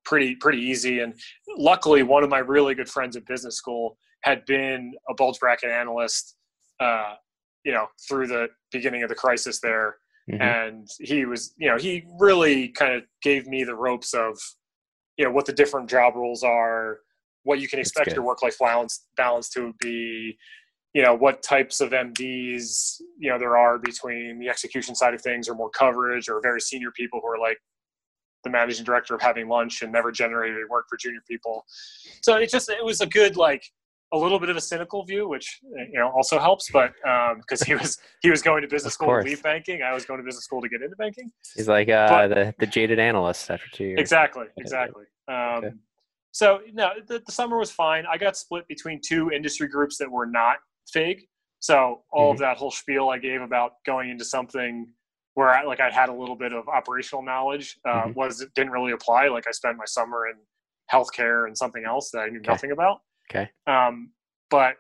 [0.03, 1.13] pretty pretty easy and
[1.57, 5.69] luckily one of my really good friends at business school had been a bulge bracket
[5.69, 6.35] analyst,
[6.79, 7.13] uh,
[7.63, 9.95] you know, through the beginning of the crisis there.
[10.29, 10.41] Mm-hmm.
[10.41, 14.37] And he was, you know, he really kind of gave me the ropes of,
[15.17, 16.99] you know, what the different job roles are,
[17.43, 20.37] what you can expect your work life balance balance to be,
[20.93, 25.21] you know, what types of MDs, you know, there are between the execution side of
[25.21, 27.57] things or more coverage or very senior people who are like
[28.43, 31.65] the managing director of having lunch and never generated work for junior people.
[32.21, 33.63] So it just it was a good like
[34.13, 36.69] a little bit of a cynical view, which you know also helps.
[36.71, 36.93] But
[37.37, 40.05] because um, he was he was going to business school to leave banking, I was
[40.05, 41.31] going to business school to get into banking.
[41.55, 43.99] He's like uh, but, the the jaded analyst after two years.
[43.99, 45.05] Exactly, exactly.
[45.27, 45.71] Um, okay.
[46.31, 48.05] So no, the, the, summer was fine.
[48.09, 50.57] I got split between two industry groups that were not
[50.91, 51.27] FIG.
[51.59, 52.33] So all mm-hmm.
[52.33, 54.87] of that whole spiel I gave about going into something
[55.33, 58.13] where I, like I had a little bit of operational knowledge uh, mm-hmm.
[58.13, 59.27] was didn't really apply.
[59.29, 60.35] Like I spent my summer in
[60.91, 62.51] healthcare and something else that I knew okay.
[62.51, 62.99] nothing about.
[63.29, 63.49] Okay.
[63.65, 64.11] Um,
[64.49, 64.75] but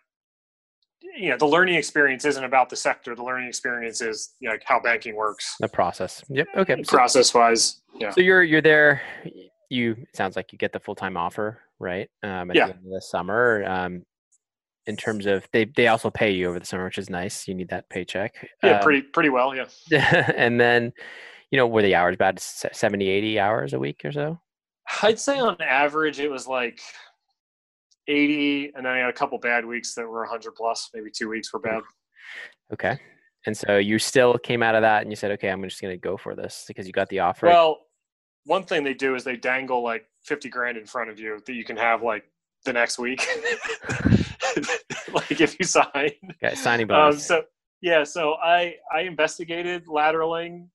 [1.17, 3.15] you know, the learning experience isn't about the sector.
[3.15, 5.55] The learning experience is you know, like how banking works.
[5.59, 6.23] The process.
[6.29, 6.47] Yep.
[6.55, 6.83] Okay.
[6.83, 7.81] Process wise.
[7.95, 8.11] Yeah.
[8.11, 9.01] So you're you're there.
[9.69, 12.09] You sounds like you get the full time offer, right?
[12.23, 12.67] Um, at yeah.
[12.67, 13.63] the end of the summer.
[13.65, 14.03] Um,
[14.87, 17.47] in terms of they they also pay you over the summer, which is nice.
[17.47, 18.33] You need that paycheck.
[18.63, 19.53] Yeah, um, pretty pretty well.
[19.55, 19.67] Yeah.
[20.35, 20.93] and then,
[21.51, 24.39] you know, were the hours about 70, 80 hours a week or so?
[25.03, 26.79] I'd say on average it was like
[28.07, 30.89] 80, and then I had a couple bad weeks that were 100 plus.
[30.93, 31.81] Maybe two weeks were bad.
[32.73, 32.99] Okay.
[33.45, 35.93] And so you still came out of that and you said, okay, I'm just going
[35.93, 37.47] to go for this because you got the offer.
[37.47, 37.79] Well,
[38.45, 41.53] one thing they do is they dangle like 50 grand in front of you that
[41.53, 42.25] you can have like
[42.65, 43.25] the next week.
[45.13, 46.11] like if you sign.
[46.43, 47.15] Okay, signing um, bonus.
[47.15, 47.43] Um, so
[47.81, 50.67] yeah, so I I investigated lateraling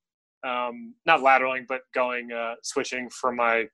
[0.44, 3.66] um, not lateraling, but going uh, switching from my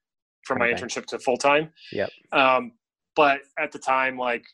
[0.45, 1.71] from my internship to full time.
[1.93, 2.11] Yep.
[2.33, 2.73] Um,
[3.19, 4.45] but at the time, like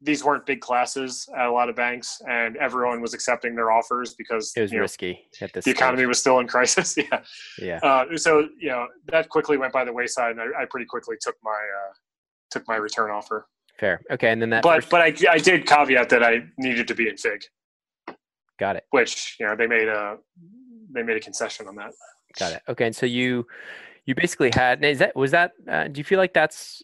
[0.00, 4.14] these weren't big classes at a lot of banks, and everyone was accepting their offers
[4.14, 5.66] because it was risky know, at this.
[5.66, 5.76] The stage.
[5.76, 6.96] economy was still in crisis.
[6.96, 7.20] yeah.
[7.58, 7.78] Yeah.
[7.82, 11.16] Uh, so you know that quickly went by the wayside, and I, I pretty quickly
[11.20, 11.92] took my uh,
[12.50, 13.46] took my return offer.
[13.78, 14.00] Fair.
[14.10, 14.62] Okay, and then that.
[14.62, 14.90] But first...
[14.90, 17.42] but I I did caveat that I needed to be in Fig.
[18.58, 18.84] Got it.
[18.92, 20.16] Which you know they made a
[20.90, 21.92] they made a concession on that.
[22.38, 22.62] Got it.
[22.66, 23.46] Okay, and so you
[24.06, 26.82] you basically had is that was that uh, do you feel like that's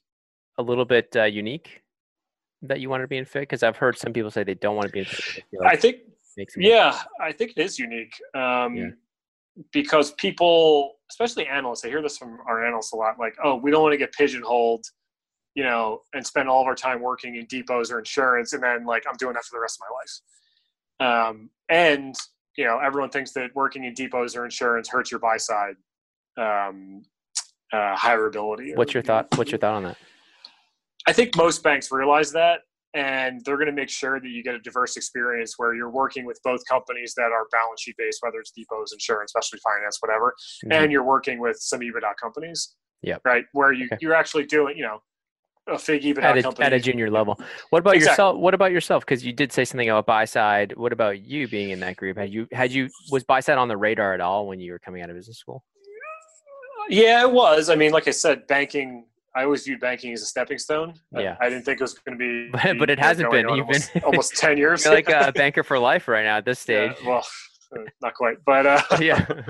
[0.58, 1.82] a little bit uh, unique
[2.62, 3.42] that you wanted to be in Fig?
[3.42, 5.44] Because I've heard some people say they don't want to be in Fig.
[5.62, 5.98] I, I think
[6.56, 8.14] yeah, I think it is unique.
[8.34, 8.88] Um, yeah.
[9.72, 13.18] Because people, especially analysts, I hear this from our analysts a lot.
[13.18, 14.84] Like, oh, we don't want to get pigeonholed
[15.56, 18.84] you know, and spend all of our time working in depos or insurance, and then
[18.84, 21.28] like I'm doing that for the rest of my life.
[21.28, 22.14] Um, and
[22.56, 25.76] you know, everyone thinks that working in depos or insurance hurts your buy side
[26.36, 27.02] um,
[27.72, 28.76] uh, hireability.
[28.76, 29.28] What's your thought?
[29.36, 29.96] What's your thought on that?
[31.06, 32.60] I think most banks realize that,
[32.94, 36.24] and they're going to make sure that you get a diverse experience where you're working
[36.24, 40.34] with both companies that are balance sheet based, whether it's depos, insurance, specialty finance, whatever,
[40.64, 40.72] mm-hmm.
[40.72, 42.74] and you're working with some EBITDA companies.
[43.02, 43.18] Yeah.
[43.24, 43.44] Right.
[43.52, 43.98] Where you okay.
[44.00, 45.00] you're actually doing, you know,
[45.68, 47.38] a fig even at a, at a junior level.
[47.70, 48.12] What about exactly.
[48.12, 48.36] yourself?
[48.38, 49.04] What about yourself?
[49.04, 50.76] Because you did say something about buy side.
[50.76, 52.16] What about you being in that group?
[52.16, 54.78] Had you had you was buy side on the radar at all when you were
[54.78, 55.64] coming out of business school?
[56.88, 57.68] Yeah, it was.
[57.68, 59.06] I mean, like I said, banking.
[59.36, 60.94] I always viewed banking as a stepping stone.
[61.12, 62.50] Yeah, I, I didn't think it was going to be.
[62.52, 63.48] But, but it hasn't been.
[63.50, 64.84] You've almost, been almost ten years.
[64.84, 66.92] You're like a banker for life right now at this stage.
[67.02, 67.26] Yeah, well,
[67.76, 69.26] uh, not quite, but uh, yeah.
[69.28, 69.44] well,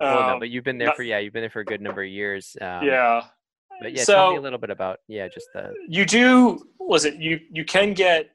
[0.00, 1.80] no, um, but you've been there not, for yeah, you've been there for a good
[1.80, 2.56] number of years.
[2.60, 3.24] Um, yeah,
[3.80, 5.74] but yeah, so, tell me a little bit about yeah, just the.
[5.88, 8.30] You do was it you you can get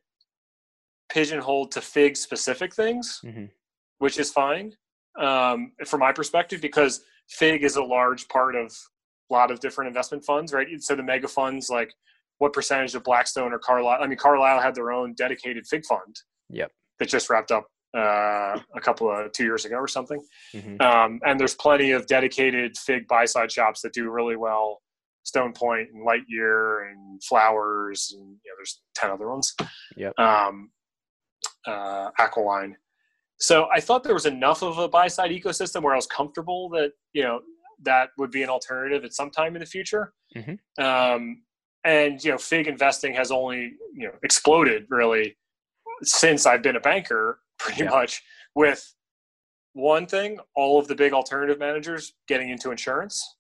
[1.10, 3.46] pigeonholed to fig specific things, mm-hmm.
[4.00, 4.74] which is fine
[5.18, 8.76] um, from my perspective because fig is a large part of
[9.30, 10.68] lot of different investment funds, right?
[10.80, 11.94] So the mega funds, like
[12.40, 14.02] what percentage of Blackstone or Carlyle?
[14.02, 16.16] I mean, Carlyle had their own dedicated fig fund.
[16.50, 16.72] Yep.
[17.00, 20.22] That just wrapped up uh, a couple of two years ago or something.
[20.54, 20.82] Mm-hmm.
[20.82, 24.82] Um, and there's plenty of dedicated fig buy side shops that do really well
[25.24, 29.54] Stone Point and Lightyear and Flowers and you know there's ten other ones.
[29.98, 30.18] Yep.
[30.18, 30.72] Um,
[31.66, 32.78] uh, Aquiline.
[33.40, 36.70] So I thought there was enough of a buy side ecosystem where I was comfortable
[36.70, 37.42] that you know
[37.84, 40.14] that would be an alternative at some time in the future.
[40.36, 40.84] Mm-hmm.
[40.84, 41.44] Um,
[41.84, 45.38] and you know, Fig investing has only you know exploded really
[46.04, 47.90] since I've been a banker, pretty yeah.
[47.90, 48.22] much
[48.56, 48.94] with
[49.74, 53.36] one thing: all of the big alternative managers getting into insurance.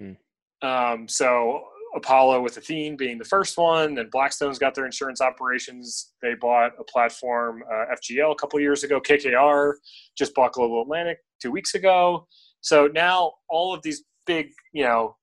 [0.00, 0.16] Mm.
[0.62, 1.64] Um, so
[1.94, 6.12] Apollo with Athene being the first one, then Blackstone's got their insurance operations.
[6.22, 9.00] They bought a platform, uh, FGL, a couple years ago.
[9.00, 9.74] KKR
[10.16, 12.26] just bought Global Atlantic two weeks ago.
[12.62, 15.16] So now all of these big, you know,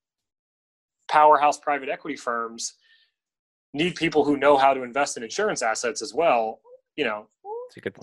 [1.10, 2.76] powerhouse private equity firms
[3.74, 6.60] need people who know how to invest in insurance assets as well.
[6.96, 7.28] You know,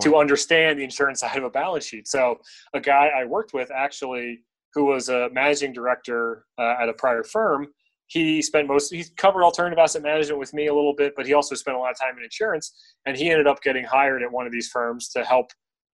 [0.01, 2.07] to understand the insurance side of a balance sheet.
[2.07, 2.39] So
[2.73, 4.41] a guy I worked with actually
[4.73, 7.67] who was a managing director uh, at a prior firm,
[8.07, 11.33] he spent most he covered alternative asset management with me a little bit, but he
[11.33, 12.73] also spent a lot of time in insurance.
[13.05, 15.47] And he ended up getting hired at one of these firms to help,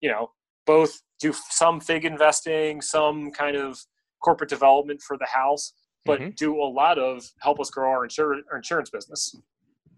[0.01, 0.31] you know,
[0.67, 3.79] both do some fig investing, some kind of
[4.23, 5.73] corporate development for the house,
[6.05, 6.31] but mm-hmm.
[6.37, 9.35] do a lot of help us grow our, insur- our insurance business.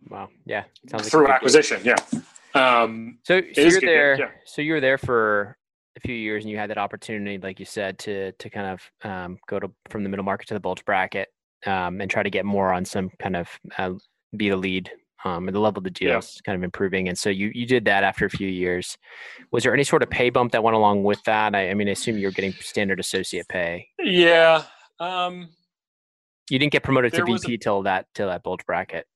[0.09, 0.29] Wow.
[0.45, 0.65] Yeah.
[1.03, 1.81] Through acquisition.
[1.85, 1.97] Yeah.
[2.55, 4.19] Um, so, so you're there.
[4.19, 4.31] Yeah.
[4.45, 5.57] So you were there for
[5.97, 9.11] a few years and you had that opportunity, like you said, to to kind of
[9.11, 11.29] um, go to from the middle market to the bulge bracket
[11.67, 13.49] um, and try to get more on some kind of
[13.79, 13.93] uh,
[14.37, 14.91] be the lead
[15.25, 16.41] um, and the level of the deals yeah.
[16.45, 17.09] kind of improving.
[17.09, 18.97] And so you you did that after a few years.
[19.53, 21.55] Was there any sort of pay bump that went along with that?
[21.55, 23.89] I, I mean, I assume you're getting standard associate pay.
[23.99, 24.65] Yeah.
[24.99, 25.49] Um,
[26.51, 29.07] you didn't get promoted to VP a, till that till that bulge bracket.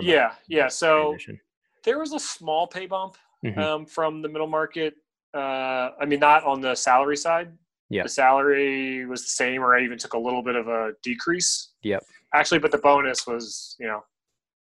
[0.00, 0.68] Yeah, yeah.
[0.68, 1.40] So transition.
[1.84, 3.58] there was a small pay bump mm-hmm.
[3.58, 4.94] um, from the middle market
[5.34, 7.52] uh, I mean, not on the salary side.
[7.88, 8.04] Yeah.
[8.04, 11.70] The salary was the same, or I even took a little bit of a decrease.
[11.82, 12.04] Yep.
[12.34, 14.04] Actually, but the bonus was, you know,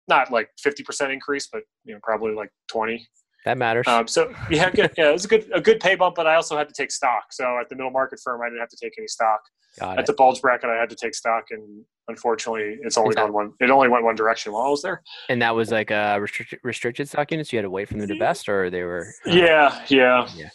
[0.08, 3.08] not like 50% increase, but, you know, probably like 20.
[3.46, 3.88] That matters.
[3.88, 6.36] Um, so yeah, good, yeah, it was a good a good pay bump, but I
[6.36, 7.32] also had to take stock.
[7.32, 9.40] So at the middle market firm, I didn't have to take any stock.
[9.80, 10.06] Got at it.
[10.08, 13.54] the bulge bracket, I had to take stock, and unfortunately, it's only gone one.
[13.60, 15.04] It only went one direction while I was there.
[15.30, 17.54] And that was like a restricted restricted stock units.
[17.54, 19.14] You had to wait for them to vest, or they were.
[19.28, 20.50] Uh, yeah, yeah, yeah.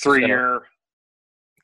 [0.00, 0.62] Three so, year.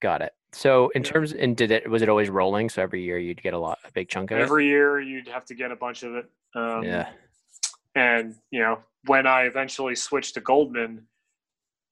[0.01, 0.33] Got it.
[0.53, 1.11] So in yeah.
[1.11, 2.70] terms, and did it was it always rolling?
[2.70, 4.47] So every year you'd get a lot, a big chunk of every it.
[4.47, 6.31] Every year you'd have to get a bunch of it.
[6.57, 7.11] Um, yeah.
[7.95, 11.07] And you know, when I eventually switched to Goldman,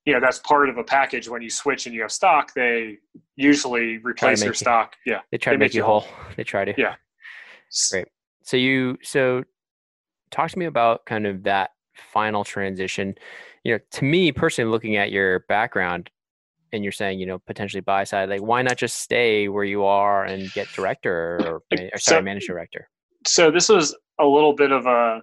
[0.05, 1.29] you know that's part of a package.
[1.29, 2.99] When you switch and you have stock they
[3.37, 4.97] usually replace your you, stock.
[5.07, 5.21] Yeah.
[5.31, 6.01] they try they to make, make you whole.
[6.01, 6.35] whole.
[6.37, 6.75] They try to.
[6.77, 6.97] Yeah.
[7.91, 8.09] Great.
[8.43, 9.45] So you so
[10.31, 13.15] talk to me about kind of that final transition.
[13.65, 16.11] You know to me personally looking at your background
[16.73, 19.85] and you're saying you know potentially buy side like why not just stay where you
[19.85, 22.89] are and get director or, or sorry so, manage director
[23.27, 25.23] so this was a little bit of a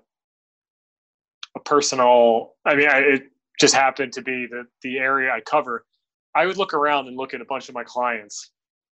[1.56, 3.24] a personal i mean I, it
[3.60, 5.86] just happened to be the the area i cover.
[6.34, 8.52] I would look around and look at a bunch of my clients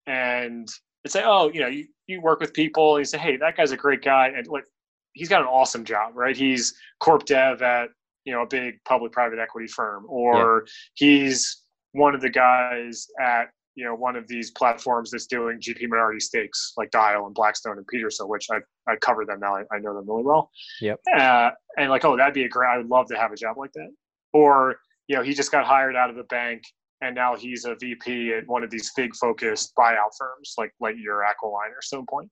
[0.07, 0.67] and
[1.03, 2.95] and say oh you know you, you work with people.
[2.95, 4.31] And you say hey that guy's a great guy.
[4.35, 4.65] And like
[5.13, 6.35] he's got an awesome job right?
[6.35, 7.89] He's corp dev at
[8.25, 10.71] you know a big public private equity firm or yeah.
[10.95, 15.87] he's one of the guys at you know one of these platforms that's doing GP
[15.87, 18.57] minority stakes like Dyal and Blackstone and Petershill, which I
[18.91, 19.55] I cover them now.
[19.55, 20.49] I, I know them really well.
[20.81, 20.99] Yep.
[21.15, 22.67] Uh, and like, oh, that'd be a great.
[22.67, 23.89] I would love to have a job like that.
[24.33, 26.63] Or you know, he just got hired out of a bank
[27.01, 31.23] and now he's a VP at one of these big focused buyout firms like Lightyear,
[31.29, 32.29] Aquiline, or Stone Point.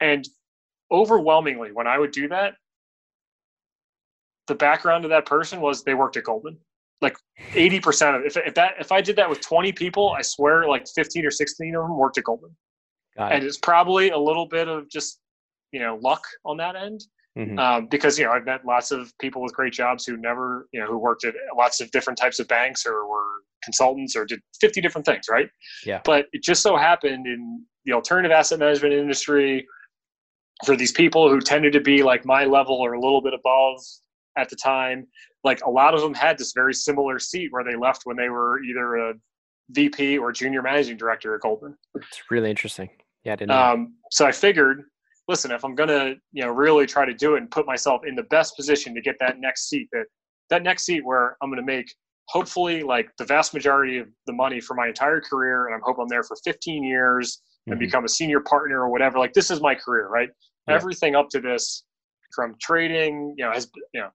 [0.00, 0.28] And
[0.90, 2.54] overwhelmingly, when I would do that,
[4.48, 6.58] the background of that person was they worked at Goldman
[7.00, 7.16] like
[7.52, 10.86] 80% of if, if that if I did that with 20 people, I swear like
[10.94, 12.54] 15 or 16 of them worked at Goldman.
[13.16, 13.46] Got and it.
[13.46, 15.20] it's probably a little bit of just
[15.72, 17.02] you know luck on that end.
[17.38, 17.58] Mm-hmm.
[17.60, 20.80] Um, because you know I've met lots of people with great jobs who never you
[20.80, 24.40] know who worked at lots of different types of banks or were consultants or did
[24.60, 25.48] 50 different things right
[25.84, 29.66] yeah but it just so happened in the alternative asset management industry
[30.64, 33.78] for these people who tended to be like my level or a little bit above
[34.40, 35.06] at the time
[35.44, 38.28] like a lot of them had this very similar seat where they left when they
[38.28, 39.14] were either a
[39.70, 41.76] VP or junior managing director at Goldman.
[41.94, 42.90] It's really interesting.
[43.24, 43.50] Yeah, I didn't.
[43.52, 44.82] Um, so I figured,
[45.28, 48.14] listen, if I'm gonna, you know, really try to do it and put myself in
[48.14, 50.04] the best position to get that next seat, that
[50.50, 51.92] that next seat where I'm gonna make
[52.28, 56.02] hopefully like the vast majority of the money for my entire career, and I'm hoping
[56.02, 57.80] I'm there for 15 years and mm-hmm.
[57.80, 59.18] become a senior partner or whatever.
[59.18, 60.28] Like this is my career, right?
[60.68, 60.74] Yeah.
[60.74, 61.84] Everything up to this,
[62.34, 64.10] from trading, you know, has you know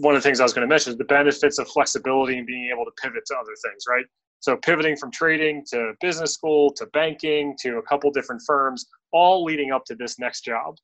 [0.00, 2.46] one of the things I was going to mention is the benefits of flexibility and
[2.46, 4.04] being able to pivot to other things, right?
[4.40, 9.44] So pivoting from trading to business school to banking to a couple different firms, all
[9.44, 10.76] leading up to this next job.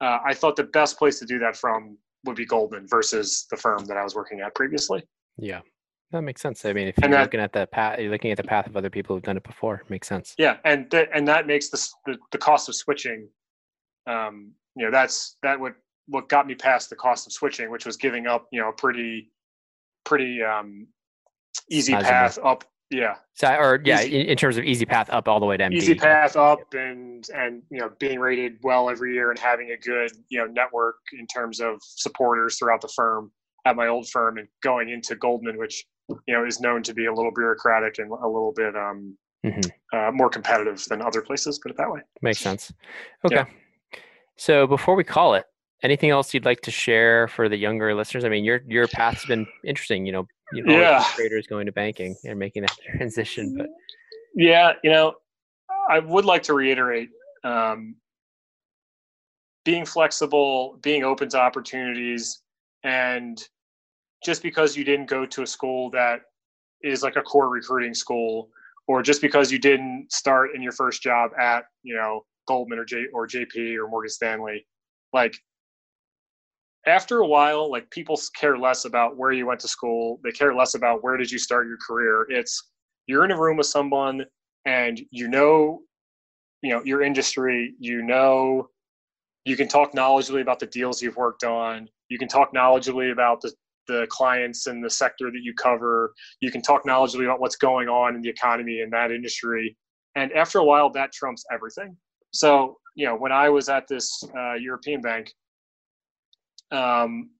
[0.00, 3.56] Uh, I thought the best place to do that from would be Goldman versus the
[3.56, 5.02] firm that I was working at previously.
[5.36, 5.60] Yeah,
[6.12, 6.64] that makes sense.
[6.64, 8.76] I mean, if you're that, looking at the path, you're looking at the path of
[8.76, 9.82] other people who've done it before.
[9.88, 10.34] Makes sense.
[10.38, 13.28] Yeah, and th- and that makes the, the, the cost of switching.
[14.06, 15.74] Um, you know, that's that would
[16.06, 18.72] what got me past the cost of switching, which was giving up, you know, a
[18.72, 19.30] pretty,
[20.04, 20.86] pretty um,
[21.70, 22.64] easy path up.
[22.90, 23.14] Yeah.
[23.34, 25.74] So, or yeah, easy, in, terms of easy path up all the way to MD.
[25.74, 29.78] Easy path up and, and, you know, being rated well every year and having a
[29.78, 33.32] good, you know, network in terms of supporters throughout the firm
[33.64, 37.06] at my old firm and going into Goldman, which, you know, is known to be
[37.06, 39.96] a little bureaucratic and a little bit um, mm-hmm.
[39.96, 42.00] uh, more competitive than other places, put it that way.
[42.20, 42.72] Makes sense.
[43.24, 43.36] Okay.
[43.36, 43.44] Yeah.
[44.36, 45.44] So before we call it,
[45.82, 48.24] anything else you'd like to share for the younger listeners?
[48.24, 50.06] I mean, your your path's been interesting.
[50.06, 51.04] You know, you know, yeah.
[51.14, 53.56] traders going to banking and making that transition.
[53.56, 53.68] But
[54.34, 55.14] yeah, you know,
[55.90, 57.10] I would like to reiterate
[57.44, 57.96] um,
[59.64, 62.42] being flexible, being open to opportunities,
[62.84, 63.42] and
[64.24, 66.20] just because you didn't go to a school that
[66.82, 68.48] is like a core recruiting school,
[68.86, 72.84] or just because you didn't start in your first job at you know Goldman or
[72.84, 74.66] J or JP or Morgan Stanley,
[75.12, 75.34] like
[76.86, 80.20] after a while like people care less about where you went to school.
[80.24, 82.26] They care less about where did you start your career.
[82.28, 82.70] It's
[83.06, 84.24] you're in a room with someone
[84.66, 85.80] and you know
[86.62, 87.74] you know your industry.
[87.78, 88.68] You know
[89.44, 91.88] you can talk knowledgeably about the deals you've worked on.
[92.08, 93.52] You can talk knowledgeably about the
[93.88, 96.14] the clients and the sector that you cover.
[96.40, 99.76] You can talk knowledgeably about what's going on in the economy in that industry.
[100.14, 101.96] And after a while that trumps everything.
[102.32, 105.32] So you know when i was at this uh, european bank
[106.72, 107.30] um,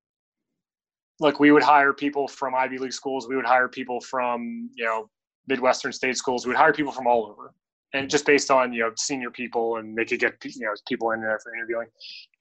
[1.20, 4.84] like we would hire people from Ivy League schools, we would hire people from you
[4.84, 5.08] know
[5.48, 7.54] Midwestern state schools, we would hire people from all over,
[7.94, 11.12] and just based on you know senior people, and they could get you know people
[11.12, 11.88] in there for interviewing.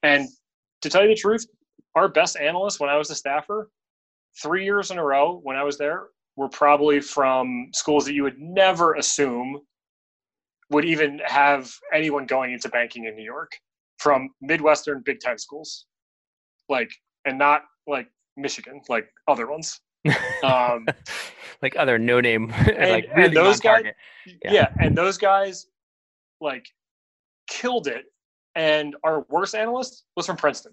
[0.02, 0.28] And
[0.82, 1.46] to tell you the truth,
[1.94, 3.70] our best analysts when I was a staffer,
[4.42, 8.22] three years in a row when I was there, were probably from schools that you
[8.22, 9.60] would never assume
[10.70, 13.52] would even have anyone going into banking in New York
[13.98, 15.86] from Midwestern Big Ten schools
[16.68, 16.90] like
[17.24, 19.80] and not like Michigan, like other ones.
[20.44, 20.86] Um,
[21.62, 23.84] like other no name, and, like really and those guys,
[24.26, 24.52] yeah.
[24.52, 25.68] yeah, and those guys
[26.40, 26.66] like
[27.48, 28.06] killed it.
[28.56, 30.72] And our worst analyst was from Princeton.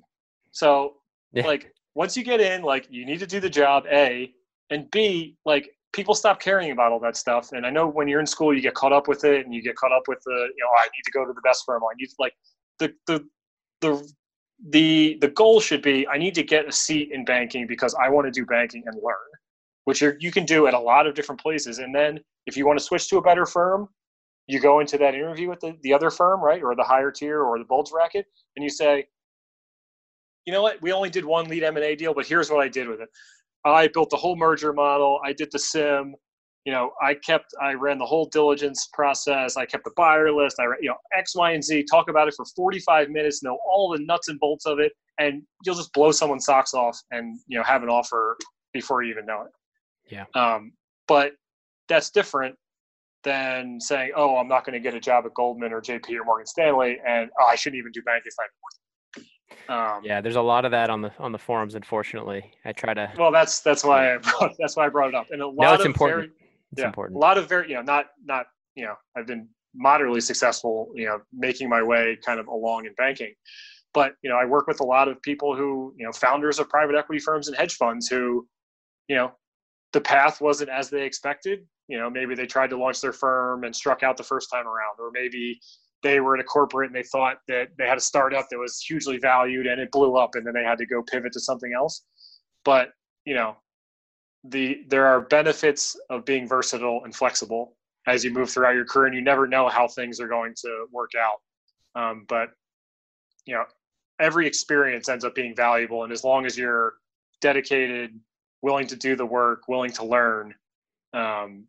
[0.52, 0.96] So
[1.32, 1.46] yeah.
[1.46, 4.34] like once you get in, like you need to do the job, A,
[4.72, 7.52] and B, like people stop caring about all that stuff.
[7.52, 9.62] And I know when you're in school, you get caught up with it, and you
[9.62, 11.84] get caught up with the, you know, I need to go to the best firm.
[11.84, 12.34] I need to, like
[12.80, 13.26] the the
[13.82, 14.12] the
[14.68, 18.10] the the goal should be I need to get a seat in banking because I
[18.10, 19.16] want to do banking and learn,
[19.86, 21.80] which you can do at a lot of different places.
[21.80, 23.88] And then if you want to switch to a better firm,
[24.48, 27.44] you go into that interview with the, the other firm, right, or the higher tier
[27.44, 29.06] or the bulge bracket, and you say,
[30.46, 32.88] you know what, we only did one lead M&A deal, but here's what I did
[32.88, 33.10] with it.
[33.64, 35.20] I built the whole merger model.
[35.24, 36.16] I did the sim.
[36.66, 39.58] You know, I kept, I ran the whole diligence process.
[39.58, 40.58] I kept the buyer list.
[40.60, 41.86] I, you know, X, Y, and Z.
[41.90, 43.42] Talk about it for 45 minutes.
[43.42, 47.00] Know all the nuts and bolts of it, and you'll just blow someone's socks off,
[47.12, 48.38] and you know, have an offer
[48.74, 50.14] before you even know it.
[50.14, 50.26] Yeah.
[50.36, 50.74] Um,
[51.08, 51.34] but
[51.88, 52.56] that's different
[53.24, 56.26] than saying, "Oh, I'm not going to get a job at Goldman or JP or
[56.26, 58.50] Morgan Stanley, and oh, I shouldn't even do banking if I'm
[59.70, 61.76] um, yeah, there's a lot of that on the on the forums.
[61.76, 63.12] Unfortunately, I try to.
[63.18, 65.28] Well, that's that's why I brought, that's why I brought it up.
[65.32, 66.32] And a lot no, it's of important.
[66.72, 67.18] It's yeah, important.
[67.18, 71.06] A lot of very you know not not you know I've been moderately successful you
[71.06, 73.34] know making my way kind of along in banking,
[73.94, 76.70] but you know I work with a lot of people who you know founders of
[76.70, 78.48] private equity firms and hedge funds who
[79.08, 79.32] you know
[79.94, 81.66] the path wasn't as they expected.
[81.88, 84.68] You know maybe they tried to launch their firm and struck out the first time
[84.68, 85.60] around, or maybe
[86.02, 88.80] they were in a corporate and they thought that they had a startup that was
[88.80, 91.74] hugely valued and it blew up and then they had to go pivot to something
[91.74, 92.06] else
[92.64, 92.92] but
[93.26, 93.56] you know
[94.44, 97.76] the there are benefits of being versatile and flexible
[98.08, 100.86] as you move throughout your career and you never know how things are going to
[100.92, 102.50] work out um, but
[103.46, 103.64] you know
[104.20, 106.94] every experience ends up being valuable and as long as you're
[107.42, 108.18] dedicated
[108.62, 110.54] willing to do the work willing to learn
[111.14, 111.66] um,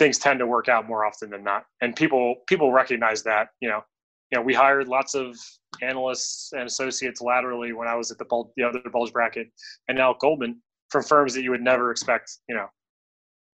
[0.00, 1.66] things tend to work out more often than not.
[1.82, 3.48] And people people recognize that.
[3.60, 3.84] You know,
[4.30, 5.36] you know, we hired lots of
[5.82, 9.48] analysts and associates laterally when I was at the bulge, the other bulge bracket,
[9.88, 10.60] and now Goldman
[10.90, 12.38] from firms that you would never expect.
[12.48, 12.66] You know,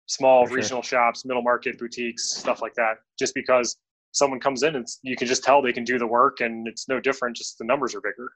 [0.08, 1.00] small For regional sure.
[1.00, 2.98] shops, middle market boutiques, stuff like that.
[3.20, 3.78] Just because
[4.12, 6.88] someone comes in and you can just tell they can do the work, and it's
[6.88, 7.36] no different.
[7.36, 8.32] Just the numbers are bigger.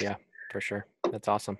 [0.00, 0.16] Yeah,
[0.50, 0.86] for sure.
[1.10, 1.58] That's awesome.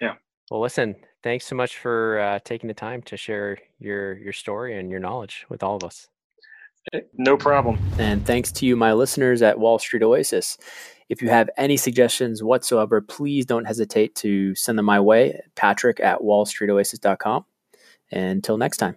[0.00, 0.14] Yeah.
[0.50, 4.78] Well, listen, thanks so much for uh, taking the time to share your your story
[4.78, 6.08] and your knowledge with all of us.
[7.16, 7.78] No problem.
[7.98, 10.58] And thanks to you, my listeners at Wall Street Oasis.
[11.08, 16.00] If you have any suggestions whatsoever, please don't hesitate to send them my way, patrick
[16.00, 17.44] at wallstreetoasis.com.
[18.10, 18.96] Until next time.